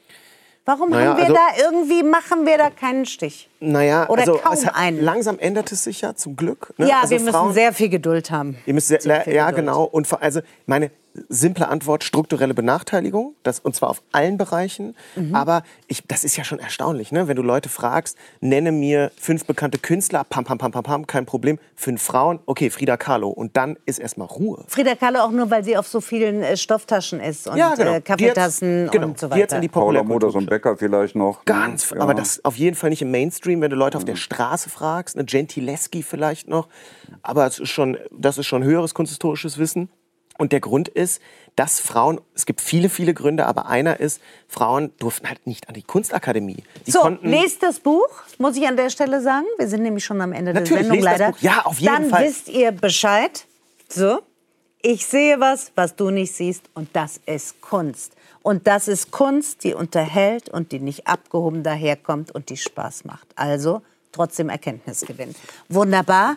[0.66, 3.49] Warum naja, haben wir also, da irgendwie, machen wir da keinen Stich?
[3.59, 4.99] Naja, Oder also, kaum einen.
[4.99, 6.74] langsam ändert es sich ja zum Glück.
[6.78, 6.88] Ne?
[6.88, 8.57] Ja, also wir müssen sehr viel Geduld haben.
[8.66, 9.68] Ihr müsst sehr, sehr ja, Geduld.
[9.68, 9.84] genau.
[9.84, 10.89] Und also, meine,
[11.30, 14.95] simple Antwort, strukturelle Benachteiligung, das, und zwar auf allen Bereichen.
[15.16, 15.36] Mhm.
[15.36, 17.28] Aber ich, das ist ja schon erstaunlich, ne?
[17.28, 21.26] wenn du Leute fragst, nenne mir fünf bekannte Künstler, pam, pam, pam, pam, pam, kein
[21.26, 21.59] Problem.
[21.76, 23.30] Fünf Frauen, okay, Frida Kahlo.
[23.30, 24.63] Und dann ist erstmal Ruhe.
[24.68, 27.95] Frida Kahlo auch nur, weil sie auf so vielen äh, Stofftaschen ist und ja, genau.
[27.95, 29.07] äh, Kaffeetassen genau.
[29.07, 29.39] und so weiter.
[29.39, 31.45] Jetzt in die Paula Moders und Becker vielleicht noch.
[31.45, 31.99] Ganz, ja.
[31.99, 35.16] aber das auf jeden Fall nicht im Mainstream, wenn du Leute auf der Straße fragst,
[35.16, 36.68] eine Gentileschi vielleicht noch.
[37.22, 39.89] Aber es ist schon, das ist schon höheres kunsthistorisches Wissen.
[40.38, 41.22] Und der Grund ist,
[41.56, 45.76] dass Frauen, es gibt viele, viele Gründe, aber einer ist, Frauen durften halt nicht an
[45.76, 46.64] die Kunstakademie.
[46.86, 49.46] Die so, lest das Buch, muss ich an der Stelle sagen.
[49.58, 51.34] Wir sind nämlich schon am Ende der Sendung leider.
[51.40, 52.24] Ja, auf jeden Dann Fall.
[52.24, 53.46] Dann wisst ihr Bescheid.
[53.88, 54.20] So,
[54.82, 58.14] ich sehe was, was du nicht siehst und das ist Kunst.
[58.42, 63.28] Und das ist Kunst, die unterhält und die nicht abgehoben daherkommt und die Spaß macht.
[63.36, 63.82] Also
[64.12, 65.34] trotzdem Erkenntnisgewinn.
[65.70, 66.36] Wunderbar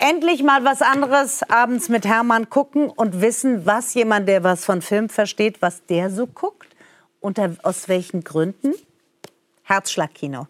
[0.00, 4.82] endlich mal was anderes abends mit Hermann gucken und wissen, was jemand, der was von
[4.82, 6.68] Film versteht, was der so guckt
[7.20, 8.74] und aus welchen Gründen.
[9.62, 10.48] Herzschlagkino.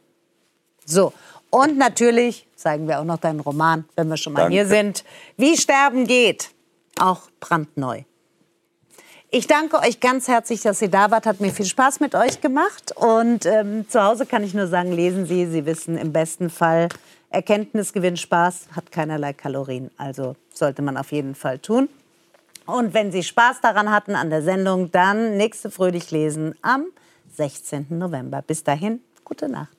[0.84, 1.12] So,
[1.50, 4.54] und natürlich zeigen wir auch noch deinen Roman, wenn wir schon mal Danke.
[4.54, 5.04] hier sind.
[5.36, 6.50] Wie Sterben geht.
[6.98, 8.02] Auch brandneu.
[9.30, 11.24] Ich danke euch ganz herzlich, dass ihr da wart.
[11.24, 12.92] Hat mir viel Spaß mit euch gemacht.
[12.94, 15.46] Und ähm, zu Hause kann ich nur sagen, lesen Sie.
[15.46, 16.88] Sie wissen im besten Fall,
[17.32, 19.90] Erkenntnis gewinnt Spaß hat keinerlei Kalorien.
[19.96, 21.88] Also sollte man auf jeden Fall tun.
[22.66, 26.86] Und wenn Sie Spaß daran hatten an der Sendung, dann nächste Fröhlich lesen am
[27.34, 27.86] 16.
[27.90, 28.42] November.
[28.42, 29.76] Bis dahin, gute Nacht.